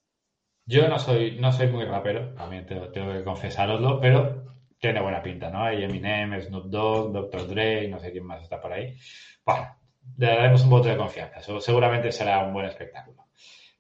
[0.66, 5.22] Yo no soy, no soy muy rapero, también tengo, tengo que confesaroslo, pero tiene buena
[5.22, 5.64] pinta, ¿no?
[5.64, 7.48] Hay Eminem, Snoop Dogg, Dr.
[7.48, 8.96] Dre, no sé quién más está por ahí.
[9.46, 9.68] Bueno,
[10.18, 11.42] le daremos un voto de confianza.
[11.60, 13.26] Seguramente será un buen espectáculo.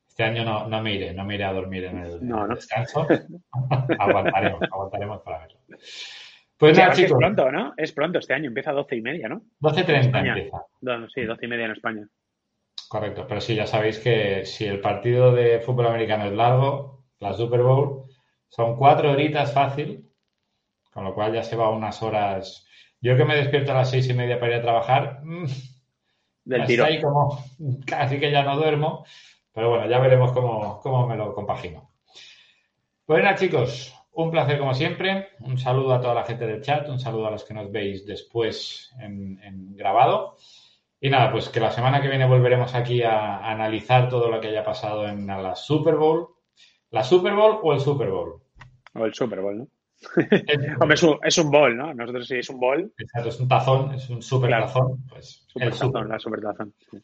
[0.07, 2.55] Este año no, no me iré, no me iré a dormir en el, no, no.
[2.55, 3.07] descanso.
[3.99, 5.59] aguantaremos, aguantaremos para verlo.
[6.57, 7.11] Pues sí, nada, chicos.
[7.11, 7.73] Es pronto, ¿no?
[7.77, 9.43] Es pronto este año, empieza a 12 y media, ¿no?
[9.61, 10.65] 12.30 empieza.
[11.13, 12.07] Sí, 12 y media en España.
[12.89, 17.33] Correcto, pero sí, ya sabéis que si el partido de fútbol americano es largo, la
[17.33, 18.05] Super Bowl
[18.47, 20.09] son cuatro horitas fácil,
[20.91, 22.65] con lo cual ya se va unas horas.
[22.99, 25.45] Yo que me despierto a las seis y media para ir a trabajar, mmm,
[26.45, 26.85] del tiro.
[26.85, 27.45] ahí como
[27.85, 29.05] casi que ya no duermo,
[29.53, 31.91] pero bueno, ya veremos cómo, cómo me lo compagino.
[33.07, 35.29] Nada, chicos, un placer como siempre.
[35.41, 38.03] Un saludo a toda la gente del chat, un saludo a los que nos veis
[38.07, 40.37] después en, en grabado.
[41.01, 44.41] Y nada, pues que la semana que viene volveremos aquí a, a, analizar todo lo
[44.41, 46.27] que haya pasado en la Super Bowl.
[46.91, 48.41] ¿La Super Bowl o el Super Bowl?
[48.95, 49.67] O el Super Bowl, ¿no?
[50.79, 51.93] Hombre, es un, es un bol, ¿no?
[51.93, 52.91] Nosotros sí es un bol.
[52.97, 54.65] Exacto, es un tazón, es un super claro.
[54.65, 55.05] tazón.
[55.09, 56.07] Pues super el tazón, super.
[56.07, 56.73] la super tazón.
[56.91, 56.97] Sí.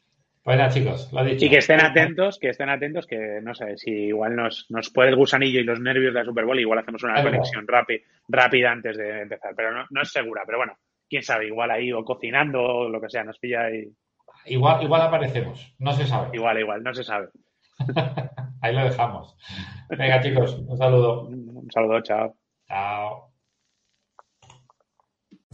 [0.43, 1.45] Pues nada, chicos, lo dicho.
[1.45, 5.09] Y que estén atentos, que estén atentos, que no sé, si igual nos, nos puede
[5.09, 8.71] el gusanillo y los nervios de la Super Bowl, igual hacemos una conexión rápida, rápida
[8.71, 9.53] antes de empezar.
[9.55, 10.77] Pero no, no es segura, pero bueno,
[11.09, 13.87] quién sabe, igual ahí o cocinando o lo que sea, nos pilla ahí.
[14.45, 16.29] Igual, igual aparecemos, no se sabe.
[16.33, 17.29] Igual, igual, no se sabe.
[18.61, 19.35] ahí lo dejamos.
[19.89, 21.27] Venga, chicos, un saludo.
[21.27, 22.35] Un saludo, chao.
[22.67, 23.34] Chao.